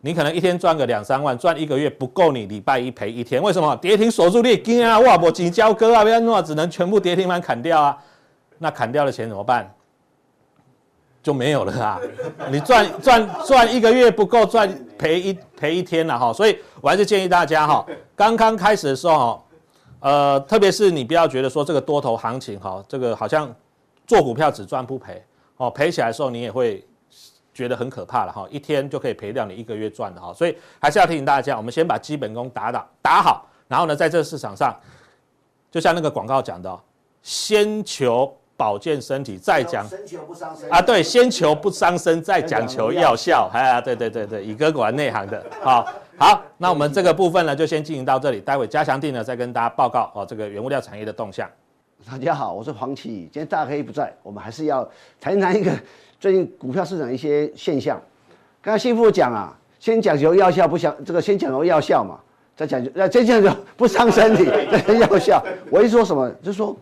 [0.00, 3.42] 你可能一天赚个两三万，赚一个月不够你礼拜一赔一天。
[3.42, 3.74] 为什么？
[3.78, 5.00] 跌停锁住你惊啊！
[5.00, 7.98] 哇，我几交割啊，不要弄，只能全部跌停板砍掉啊。
[8.58, 9.68] 那砍掉的钱怎么办？
[11.22, 12.00] 就没有了啊！
[12.50, 16.32] 你赚赚赚一个月不够赚，赔一赔一天了哈。
[16.32, 19.44] 所以我还是建议大家哈，刚刚开始的时候，
[20.00, 23.52] 呃，特别是你不要觉得说这个多头行情哈，这个好像
[24.06, 25.22] 做股票只赚不赔
[25.56, 26.86] 哦，赔起来的时候你也会
[27.52, 30.32] 觉得很可怕了哈，一天就可以赔掉你一个月赚的哈。
[30.32, 34.74] 所以还是要提醒大家，我们先把基本功打打打好，然后呢，在这个市场上，
[35.70, 36.78] 就像那个广告讲的，
[37.22, 38.32] 先求。
[38.58, 51.48] 保健身体，再讲先求不伤身啊，对，先求不伤身，再讲求药效，哎，对对对对，宇哥果然内行的，好，好，那我们这个部分呢，就先进行到这里，待会加强錠呢，再跟大家报告哦，这个原物料产业的动向。
[52.10, 54.86] 大家好，我是黄奇，今天大黑不在，我们还是要
[55.20, 55.70] 谈一谈一个
[56.18, 58.02] 最近股票市场一些现象。
[58.60, 62.18] 刚才幸福讲啊，先讲求药效，不想这个先讲求药效嘛，
[62.56, 65.40] 再讲究，呃，先讲究不伤身体， 再药效。
[65.70, 66.76] 我一说什么，就是说。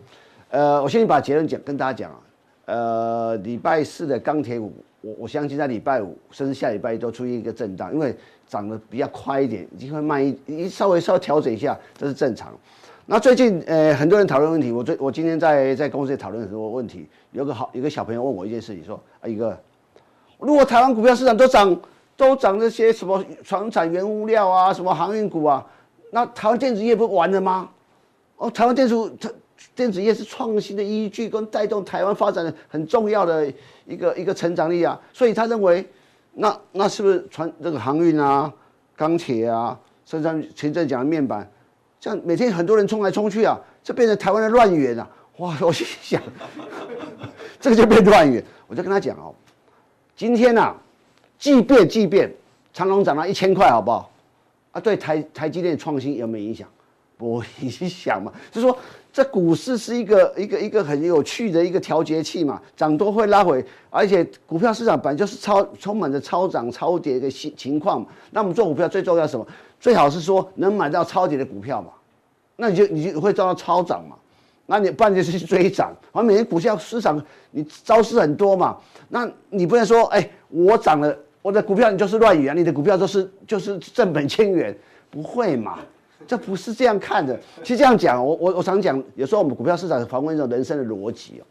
[0.51, 2.21] 呃，我先把结论讲跟大家讲啊，
[2.67, 12.53] 呃，礼拜四的钢铁股，我我相信在礼拜五甚至下礼拜都出现一个震荡，因为涨得比较快一点，已经会慢一一稍微稍微调整一下，这是正常。
[13.07, 19.59] 那最近呃很多人讨论问题，我最我今天在在公司也讨论很多问题，有个好有个小朋友问我一件事情，说啊一个，
[20.39, 21.81] 如果台湾股票市场都涨
[22.17, 25.67] 都涨这些什么船产原物料啊，什么航运股啊，
[26.13, 27.69] 那台湾电子业不完了吗？
[28.37, 29.29] 哦，台湾电子它。
[29.75, 33.53] 电子业是创新的依据跟带动台湾发展的很重要的
[33.87, 35.87] 一个一个成长力啊，所以他认为，
[36.35, 38.53] 那那是不是传这个航运啊、
[38.95, 41.51] 钢铁啊，甚至前阵讲的面板，
[41.99, 45.09] 这样每天很多人冲来冲去啊，这变成台湾的乱源啊！
[45.39, 46.23] 哇，我心想，
[47.61, 48.43] 这个就变乱源。
[48.67, 49.35] 我就跟他讲哦，
[50.17, 50.77] 今天呐、啊，
[51.39, 52.35] 即便即便
[52.73, 54.11] 长隆涨到一千块，好不好？
[54.73, 56.69] 啊，对台台积电创新有没有影响？
[57.17, 58.77] 不影响嘛， 就说。
[59.17, 68.09] 这股市是一个一个一个很有趣的一个调节器嘛，涨多会拉回，而且股票市场本来就是超充满着超涨超跌的情情况嘛。
[68.31, 69.47] 那我们做股票最重要什么？
[69.81, 71.89] 最好是说能买到超跌的股票嘛，
[72.57, 74.17] 那你就你就会遭到超涨嘛。
[74.67, 77.19] 那你不然就是去追涨，反正每天股票市场
[77.53, 78.77] 你招式很多嘛，
[79.09, 84.77] 那你不能说哎我涨了我的股票你就是乱语啊，你的股票都是就是正本清源，
[85.11, 85.79] 不会嘛。
[86.27, 87.39] 这不是这样看的。
[87.63, 91.45] 其实这样讲，我我我常讲，有时候我们股票市场访问一种人生的逻辑哦。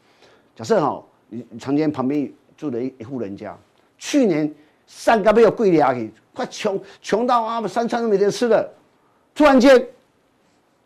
[0.56, 3.58] 假设哈，你常见旁边住的一一户人家，
[3.98, 4.54] 去年
[4.88, 8.70] 三个月有贵了去，快穷穷到啊，三餐都没得吃了。
[9.34, 9.86] 突然间，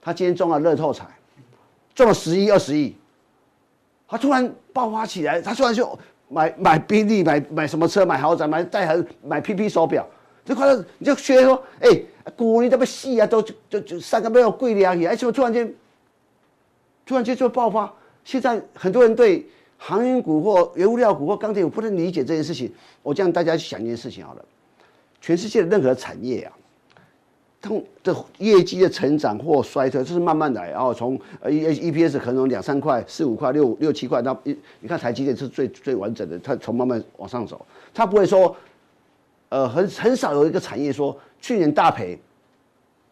[0.01, 1.05] 他今天中了乐透彩，
[1.93, 2.95] 中了十亿二十亿，
[4.07, 5.97] 他突然爆发起来，他突然就
[6.29, 10.07] 买买宾利，买买什么车，买豪宅，买戴恒，买 PP 手表，
[10.49, 12.05] 就快乐，你就学说，哎、欸。
[12.37, 15.73] 股你这么细啊，都就就三个没有贵了而且突然间，
[17.03, 17.91] 突然间就爆发。
[18.23, 19.43] 现在很多人对
[19.79, 22.71] 航运股或原物料股或钢铁股不能理解这件事情。
[23.01, 24.45] 我这样大家去想一件事情好了，
[25.19, 26.53] 全世界的任何产业啊，
[27.59, 27.71] 它
[28.03, 38.55] 的业绩的成长或衰退，就是慢慢来，然后从呃 E E P S 可能两三块、四五块、六六七块，那一你看台积电是最最完整的，它从慢慢往上走，它不会说。
[39.49, 42.19] 呃，很很少有一个产业说去年大赔，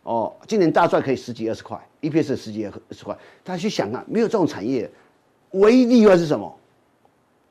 [0.03, 3.15] 哦，今年大赚可以十几二十块，EPS 十几二十块。
[3.43, 4.89] 大家去想啊，没有这种产业，
[5.51, 6.55] 唯一例外是什么？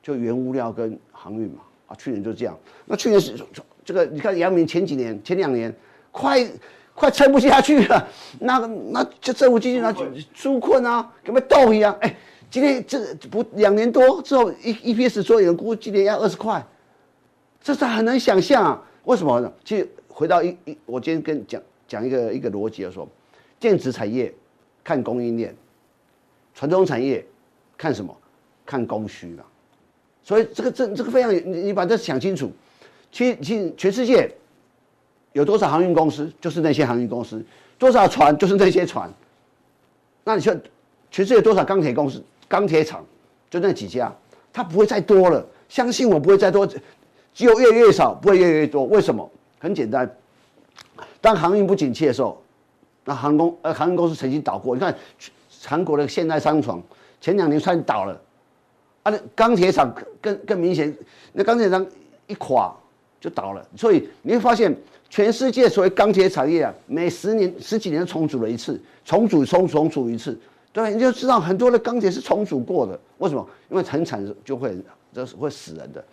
[0.01, 1.61] 就原物料跟航运嘛。
[1.87, 2.57] 啊，去年就这样。
[2.85, 3.33] 那去年是
[3.85, 5.73] 这个，你看阳明前几年、前两年，
[6.11, 6.45] 快
[6.93, 8.07] 快撑不下去了，
[8.39, 8.57] 那
[8.91, 9.95] 那就政府基金啊，
[10.35, 11.95] 纾困啊，跟被斗一样。
[12.01, 12.13] 哎，
[12.49, 16.61] 今天这不两年多之后，E EPS 所有人估今年要二十块，
[17.61, 18.83] 这是很难想象啊。
[19.05, 19.51] 为什么呢？
[19.63, 23.07] 其实回到一一，我今天跟讲讲一个一个逻辑的时候，
[23.59, 24.33] 电子产业
[24.83, 25.55] 看供应链，
[26.53, 27.25] 传统产业
[27.77, 28.15] 看什么？
[28.65, 29.43] 看供需嘛。
[30.23, 32.51] 所以这个这这个非常，你你把这想清楚。
[33.11, 34.29] 其实其实全世界
[35.31, 36.29] 有多少航运公司？
[36.41, 37.41] 就是那些航运公司。
[37.79, 38.37] 多少船？
[38.37, 39.09] 就是那些船。
[40.25, 40.53] 那你说
[41.09, 42.21] 全世界多少钢铁公司？
[42.49, 43.05] 钢铁厂
[43.49, 44.13] 就那几家，
[44.51, 45.45] 它不会再多了。
[45.69, 46.67] 相信我，不会再多。
[47.37, 48.85] 只有越来越少，不会越来越多。
[48.85, 49.29] 为什么？
[49.59, 50.11] 很简单，
[51.21, 52.41] 当航运不景气的时候，
[53.05, 54.73] 那航空呃航运公司曾经倒过。
[54.73, 54.95] 你看
[55.63, 56.81] 韩国的现代商船
[57.21, 58.19] 前两年算倒了。
[59.03, 60.91] 啊，钢铁厂更更明显，
[61.31, 61.85] 那钢铁厂
[62.25, 62.75] 一垮
[63.21, 63.63] 就倒了。
[63.75, 64.75] 所以你会发现，
[65.07, 70.35] 全世界所谓钢铁产业啊，每十年十几年重组了一次，重组重重组一次，
[70.73, 72.99] 对，你就知道很多的钢铁是重组过的。
[73.19, 73.47] 为什么？
[73.69, 74.75] 因为很惨就会
[75.13, 76.03] 就是会死人的。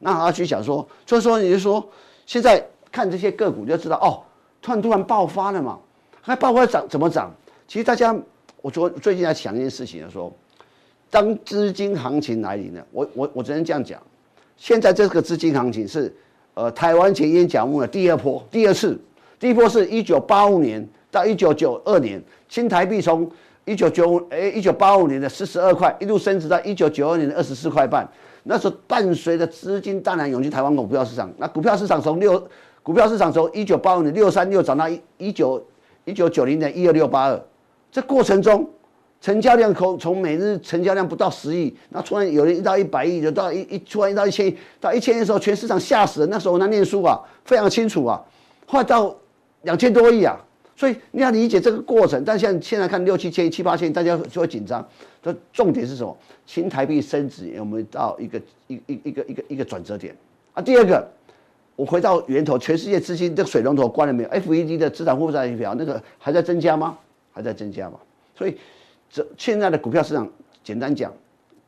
[0.00, 1.88] 那他去想说，所以说你就说，
[2.26, 4.20] 现在看这些个股就知道哦，
[4.60, 5.78] 突然突然爆发了嘛，
[6.20, 7.32] 还爆发涨怎么涨？
[7.68, 8.14] 其实大家，
[8.60, 10.36] 我昨最近在想一件事情的时候。
[11.12, 14.00] 当资金行情来临了，我我我只能这样讲，
[14.56, 16.14] 现在这个资金行情是，
[16.54, 18.96] 呃，台湾前烟角木的第二波，第二次，
[19.36, 23.28] 第一波是一九八五年到一九九二年，新台币从
[23.64, 28.08] 一九九五哎一九八五年的四十二块一路升值到一九九二年的二十四块半，
[28.44, 32.46] 那时候伴随着资金大量涌进台湾股票市场，那股票市场从六
[32.82, 35.64] 股票市场从一九八五年六三六涨到一一九
[36.04, 37.42] 一九九零年一二六八二，
[37.90, 38.68] 这过程中。
[39.22, 46.26] 成交量从从每日成交量不到十亿，那突然有人一到一百亿，就到一一突然一到一千亿，到一千亿的时候，全市场吓死了。
[46.28, 48.18] 那时候我在念书啊，非常清楚啊。
[48.64, 49.14] 后来到
[49.60, 50.40] 两千多亿啊，
[50.80, 52.24] 所以你要理解这个过程。
[52.24, 54.88] 但现在现在看六七千、七八千，大家就会紧张。
[55.22, 56.16] 这重点是什么？
[56.46, 60.16] 新台币升值有没有到一个一一一个一个一个转折点
[60.54, 60.62] 啊？
[60.62, 61.06] 第二个，
[61.76, 66.96] 我回到源头，全世界资金这个水龙头关了没有？FED 的资产负债表那个还在增加吗？
[67.30, 67.98] 还在增加吗？
[68.34, 68.56] 所以。
[69.12, 70.30] 这现在的股票市场，
[70.62, 71.12] 简单讲，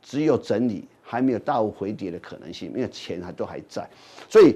[0.00, 3.84] 只有整理，还没有大幅回跌的可能性，因为钱还都还在，
[4.28, 4.54] 所以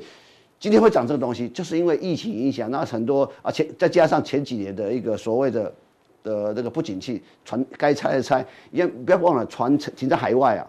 [0.59, 5.73] 今天会涨这个东西，就是因为疫情影响，那很多啊前再加上前几年的一个所谓的
[6.23, 10.67] 的这个不景气，船该拆的拆，也不要忘了船停在海外啊，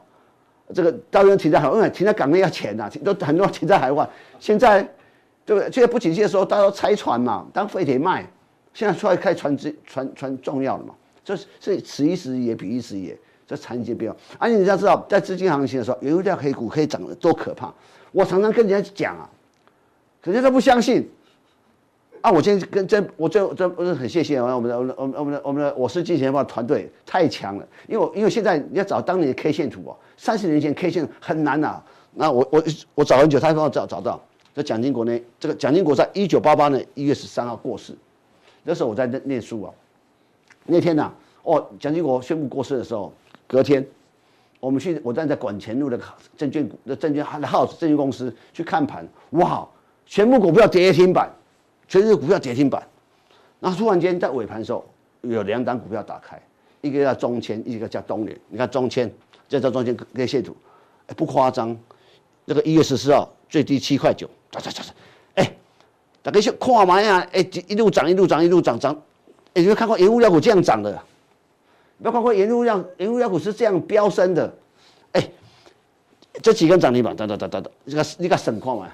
[0.73, 4.07] 这个当然停在海外，停在港内要钱呐、啊，都很多停在海外，
[4.39, 4.83] 现在
[5.45, 5.71] 对不对？
[5.71, 8.29] 现在不景气的时候，大家都拆船嘛，当废铁卖，
[8.73, 10.93] 现在出来开船只船船重要了嘛。
[11.23, 14.17] 这是是此一时也彼一时也，这产业变化。
[14.38, 17.73] 而且你要知道，在资金行情的时候，原物料黑股可以涨得多可怕。
[18.11, 19.29] 我常常跟人家讲啊，
[20.28, 21.09] 可是他不相信。
[22.19, 27.65] 啊，我今天跟真，我真真不是很谢谢我们的我们的我们的我们的我是金钱豹团队太强了。
[27.88, 31.82] 因为因为现在你要找当年的 K 线图哦，三十年前 K 线很难呐。
[32.13, 32.61] 那我我
[32.95, 34.21] 我找很久，他帮我找找到。
[34.53, 37.93] 这蒋经国呢，这个蒋经国在一九八八年一月十三号过世，
[38.63, 39.73] 那时候我在念念书啊。
[40.65, 41.13] 那天呐、啊，
[41.43, 43.13] 哦，蒋经国宣布过世的时候，
[43.47, 43.86] 隔天，
[44.59, 45.97] 我们去，我站在管前路的
[46.36, 49.65] 证券股的证券的 house 证券公司去看盘，哇，
[50.07, 51.29] 全部股票跌停板，
[51.87, 52.81] 全是股票跌停板。
[53.59, 54.85] 然后突然间在尾盘的时候，
[55.21, 56.41] 有两档股票打开，
[56.81, 58.37] 一个叫中签，一个叫东联。
[58.49, 59.11] 你看中签，
[59.49, 60.55] 这叫中签跟线图，
[61.07, 61.77] 哎，不夸张，
[62.45, 64.95] 这个一月十四号最低七块九，涨涨涨涨，
[65.35, 65.55] 哎，
[66.21, 68.95] 大家去看嘛呀，哎，一路涨一路涨一路涨涨。
[69.53, 70.91] 有没有看过盐物料股这样涨的？
[71.97, 74.53] 没有看过盐物料盐物料股是这样飙升的？
[75.13, 75.29] 哎，
[76.43, 78.87] 这几根涨停板，等等等等等，这个你个省矿嘛？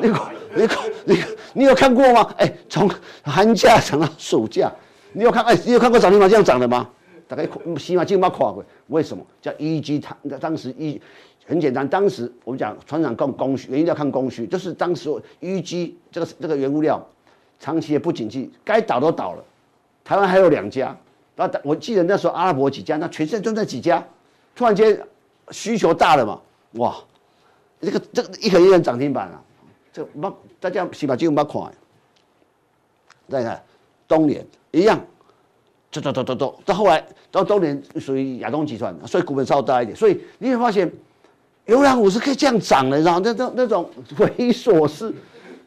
[0.00, 0.08] 你
[0.54, 0.68] 你
[1.04, 1.18] 你
[1.52, 2.34] 你有看过吗？
[2.38, 2.90] 哎，从
[3.22, 4.72] 寒假涨到暑假，
[5.12, 5.44] 你有看？
[5.44, 6.88] 哎，你有看过涨停板这样涨的吗？
[7.26, 7.46] 大概
[7.78, 8.64] 起码就把垮过。
[8.88, 9.24] 为什么？
[9.40, 11.00] 叫一级它当时一
[11.46, 15.10] 很简单，当时我们讲船长看供需，原因要看供需，就是当时
[15.40, 17.04] 一级这个这个原物料。
[17.62, 19.44] 长期也不景气，该倒都倒了。
[20.02, 20.96] 台湾还有两家，
[21.36, 24.02] 然后我记得那时候阿拉伯几家，那全世界就那几家，
[24.54, 24.98] 突然间
[25.50, 26.40] 需求大了嘛，
[26.76, 26.96] 哇，
[27.80, 29.40] 这个这个一个一个涨停板啊，
[29.92, 31.72] 这不大家起码就没看。
[33.28, 33.62] 再看
[34.08, 35.00] 东联一样，
[35.92, 40.90] 走走走走走，到后来到东联属于亚东集团，所以股本稍大一点，所以你会发现，
[41.66, 45.14] 原物料是可以这样涨的，然后那那那种匪夷所思，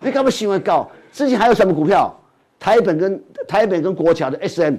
[0.01, 0.91] 你干嘛喜欢搞？
[1.13, 2.13] 之前还有什么股票？
[2.59, 4.75] 台本跟台本跟国桥的 SM，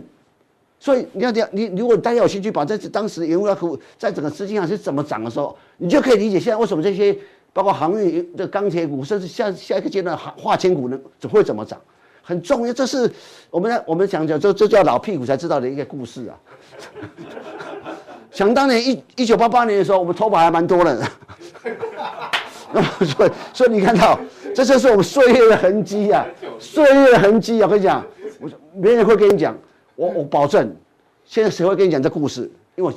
[0.78, 7.16] 所以你要这样，你如果大家有兴趣，把这当时原物料股在整个资金上是怎么涨的时候，你就可以理解现在为什么这些
[7.52, 11.80] 包括航运的钢铁股，甚至下下一个阶段化化纤股呢，只会怎么涨？
[12.22, 13.10] 很重要，这是
[13.50, 16.36] 我们我们讲讲，这这叫老屁股才知道的一个故事啊。
[18.30, 21.02] 想当年一一九八八年的时候，我们头发还蛮多的。
[23.04, 24.18] 所以所以你看到，
[24.54, 26.26] 这就是我们岁月的痕迹啊，
[26.58, 27.66] 岁月的痕迹啊！
[27.66, 28.04] 我跟你讲，
[28.40, 29.56] 我没人会跟你讲，
[29.96, 30.74] 我我保证，
[31.24, 32.50] 现在谁会跟你讲这故事？
[32.76, 32.92] 因为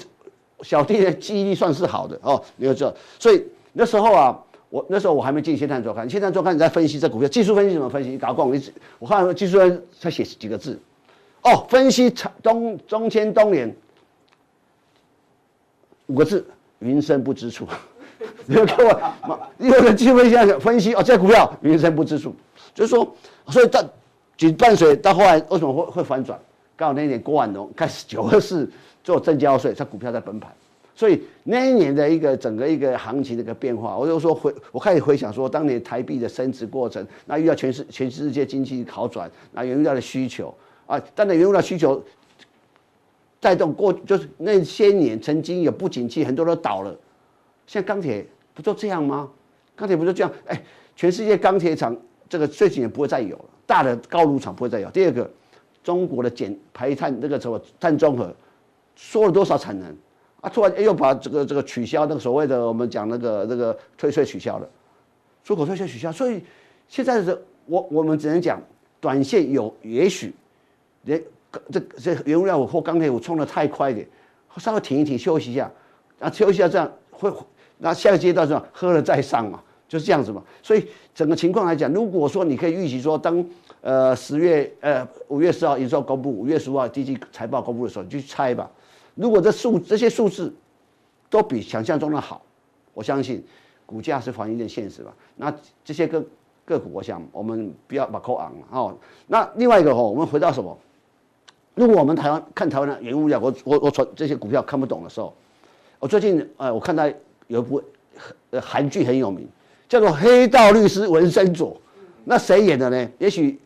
[0.62, 2.94] 小弟的记忆力算是好的哦，你要知道。
[3.20, 8.10] 所以那时候啊，我那时候我还没进《现在周刊》，《现在周刊》你在分析这股票，技术分析怎么分析？
[8.10, 8.58] 你搞光，我
[8.98, 10.80] 我看技术员他写几个字，
[11.44, 13.76] 哦，分析长东中谦东联
[16.08, 16.44] 五个字，
[16.80, 17.68] 云深不知处。
[18.48, 22.34] 你要给我，你有人机会现在分析哦，这股票云深不知处，
[22.74, 23.16] 就是说，
[23.50, 23.84] 所以到
[24.36, 26.40] 紧伴随到后来为什么会会反转？
[26.78, 28.70] 刚好那年郭晚农开始九二四
[29.04, 30.54] 做证交税，它股票在崩盘，
[30.96, 40.54] 所以那一年的一个整个一个行情的一个变化，我就说回我开始回想说，当年台币的升值过程，那遇到全世全世界经济好转，那原物料的需求
[40.86, 42.02] 啊，但那原物料需求
[43.40, 46.96] 带动过，就是那些年曾经有不景气，很多都倒了。
[47.66, 49.28] 现在钢铁不就这样吗？
[49.76, 50.32] 钢铁不就这样？
[50.46, 50.64] 哎，
[50.96, 51.96] 全世界钢铁厂
[52.30, 54.90] 这个最近也不会再有了，大的高炉厂不会再有。
[54.92, 55.30] 第二个，
[55.88, 58.30] 中国的减排碳那个什么碳中和，
[58.98, 59.88] 说了多少产能
[60.42, 60.50] 啊？
[60.50, 64.68] 突然又把这个这个取消那个所谓的我们讲那个那个退税取消了，
[65.46, 66.42] 出口退税取消，所以
[66.90, 68.62] 现在是我我们只能讲，
[69.00, 70.36] 短线有也许，
[71.04, 71.24] 连
[71.72, 74.06] 这这原物料或钢铁股冲得太快一点，
[74.58, 75.72] 稍微停一停休息一下，
[76.20, 77.32] 啊休息一下这样会。
[77.78, 78.68] 那下个阶段是吧？
[78.74, 80.44] 喝了再上嘛，就是这样子嘛。
[80.62, 80.86] 所以
[81.16, 83.42] 整个情况来讲，如果说你可以预期说，当
[83.82, 88.70] 呃十月呃五月四号营收公布，五月十五号第一季财报公布的时候，你去猜吧。
[89.16, 90.54] 如果这数这些数字
[91.30, 92.42] 都比想象中的好，
[92.94, 93.44] 我相信
[93.86, 95.14] 股价是反映一点现实吧。
[95.36, 95.54] 那
[95.84, 96.24] 这些个
[96.66, 98.98] 个股，我想我们不要把口昂了哦。
[99.28, 100.78] 那另外一个哦，我们回到什么？
[101.76, 105.34] 如果我们台湾看台湾的原物料，我我我从这些股票看不懂的时候，
[106.00, 107.10] 我最近呃我看到。
[107.50, 107.82] 有一部
[108.62, 109.48] 韩剧很有名，
[109.88, 111.74] 叫做《黑道律师文森佐》，
[112.26, 113.10] 那谁演的呢？
[113.20, 113.58] 也许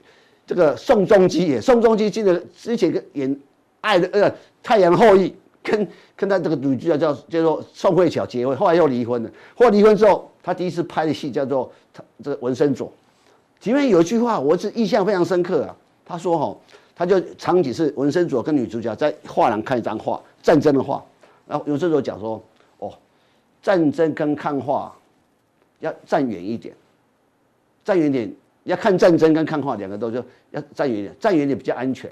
[0.45, 1.59] 这个宋仲基也。
[1.61, 3.35] 宋仲基记得之前跟演
[3.81, 5.29] 《爱的呃太阳后裔》，
[5.63, 9.29] 跟跟他这个女主角叫叫做宋慧乔结婚，后来又离婚了。
[9.55, 12.91] 后来离婚之后，他第一次拍的戏叫做他这个文森佐。
[13.63, 15.75] 里面有一句话，我是印象非常深刻啊。
[16.05, 16.57] 他说：“哈，
[16.95, 21.03] 他就场景是文森佐跟女主角在画廊看一张画，战争的画。
[21.47, 22.41] 然后文森佐讲说。”
[22.79, 22.91] 哦
[23.61, 24.91] 战争跟看画
[25.81, 26.73] 要站远一点，
[27.85, 28.33] 站远点
[28.63, 32.09] 要看战争跟看画两个都就要站远点，站远点比较安全。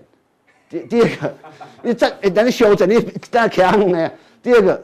[0.70, 1.36] 第第二个，
[1.84, 4.12] 你站哎，等你修整你大家看呢。
[4.42, 4.82] 第二个，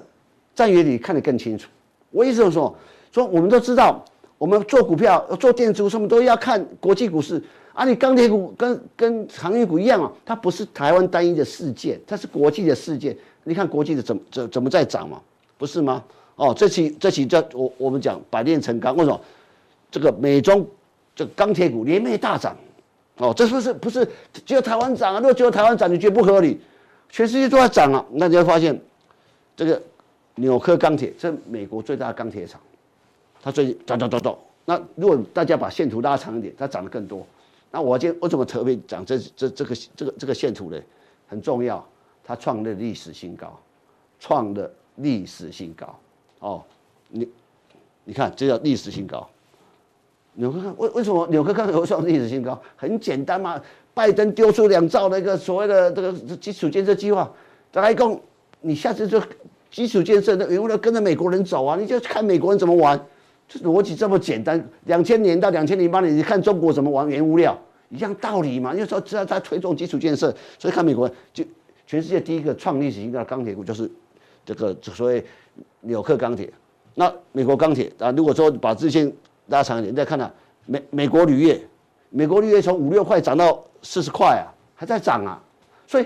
[0.53, 1.69] 站远点看得更清楚。
[2.11, 2.75] 我意思就是说，
[3.11, 4.03] 说我们都知道，
[4.37, 7.41] 我们做股票、做电子什么都要看国际股市
[7.73, 7.85] 啊。
[7.85, 13.15] 你钢铁股跟跟航运股一样啊，它不是台湾单一的事件，它是国际的事件。
[13.43, 15.21] 你看国际的怎怎怎么在涨嘛，
[15.57, 16.03] 不是吗？
[16.35, 19.21] 哦，这期这期叫我我们讲百炼成钢，为什么？
[19.91, 20.67] 这个美中
[21.15, 22.55] 这钢铁股连袂大涨，
[23.17, 24.05] 哦，这是不是不是
[24.45, 25.19] 只有台湾涨啊？
[25.19, 26.59] 如果只有台湾涨，你觉得不合理？
[27.09, 28.77] 全世界都在涨啊，那你会发现
[29.55, 29.81] 这个
[30.35, 32.59] 纽柯钢铁是美国最大的钢铁厂，
[33.41, 34.37] 它最近涨涨涨涨。
[34.65, 37.25] 那如果大家把线图拉长一点，它涨得更多。
[37.71, 40.81] 那我今天为什么特别讲这这这个这个这个线图呢？
[41.27, 41.85] 很重要，
[42.23, 43.57] 它创了历史新高，
[44.19, 45.99] 创了历史新高。
[46.39, 46.63] 哦，
[47.09, 47.27] 你
[48.03, 49.27] 你看，这叫历史新高。
[50.35, 52.61] 纽柯为为什么纽柯刚才会创历史新高？
[52.75, 53.61] 很简单嘛，
[53.93, 57.31] 拜登丢出两兆的一个所谓的这个基础建设计划，
[57.71, 58.19] 大家一共，
[58.61, 59.21] 你下次就
[59.71, 62.99] 基础建设的原物料跟着美国人走啊，你就看美国人怎么玩，
[63.47, 64.61] 这逻辑这么简单。
[64.85, 67.57] 两千年到两千零八年，你看中国怎么玩原物料，
[67.89, 68.73] 一样道理嘛。
[68.73, 71.43] 因为说只要在推动基础建设，所以看美国人就
[71.87, 73.89] 全世界第一个创历史新高的钢铁股就是
[74.45, 75.25] 这个所谓。
[75.87, 76.51] 纽克钢铁，
[76.95, 79.09] 那美国钢铁啊，如果说把这些
[79.47, 80.31] 拉长一点，你再看到
[80.65, 81.61] 美美国铝业，
[82.09, 85.41] 美国铝业从五六块涨到四十块啊，还在涨啊。
[85.87, 86.05] 所以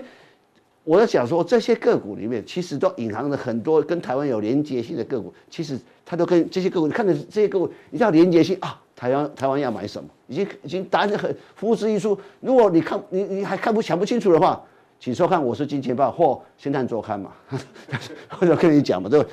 [0.83, 12.17] 我在想说，这些个股里面其实都隐含着很多跟台湾有连接性的个股，其实它都跟这些个股，你看的这些个股，你知道连接性啊，台湾台湾要买什么，已经已经答案很呼之欲出。
[12.39, 14.61] 如果你看你你还看不想不清楚的话。
[15.01, 16.25] 请收看，我是金钱豹或
[16.57, 17.31] 《先探周刊》嘛，
[18.41, 19.25] 我就跟你讲嘛，这个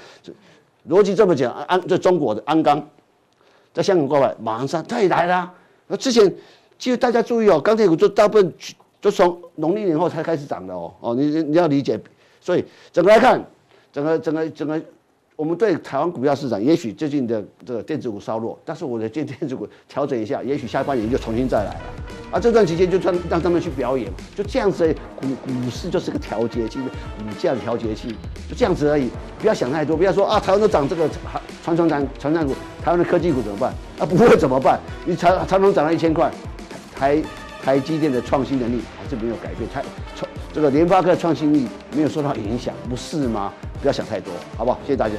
[0.88, 2.88] 逻辑这么讲，安这中国的鞍钢，
[3.76, 5.52] 在香港过来，马上他也来了。
[5.86, 6.24] 那之前
[6.78, 8.54] 其实大家注意哦，钢铁股就大部分
[9.02, 12.00] 就从农历年后才开始涨的哦哦，你你要理解。
[12.40, 13.44] 所以整个来看，
[13.92, 14.80] 整个整个整个
[15.36, 21.80] 我们对台湾股票市场，也许最近的这个电子股稍弱，但是我的电电子股调整一下，也许下半年就重新再来了。
[22.32, 28.08] 啊，这段期间就让让他们去表演，就这样子，股股市就是个调节器，股价的调节器，
[28.48, 29.10] 就这样子而已。
[29.38, 31.06] 不要想太多，不要说啊，台湾都涨这个
[31.66, 33.74] 传统产传统股，台湾的科技股怎么办？
[33.98, 34.78] 啊，不会怎么办？
[35.04, 36.30] 你长长荣涨了一千块，
[36.94, 37.20] 台
[37.60, 39.82] 台积电的创新能力还是没有改变，台
[40.14, 43.52] 创这个联发科创新力没有受到影响，不是吗？
[43.82, 44.78] 不要想太多，好不好？
[44.86, 45.14] 谢谢大家。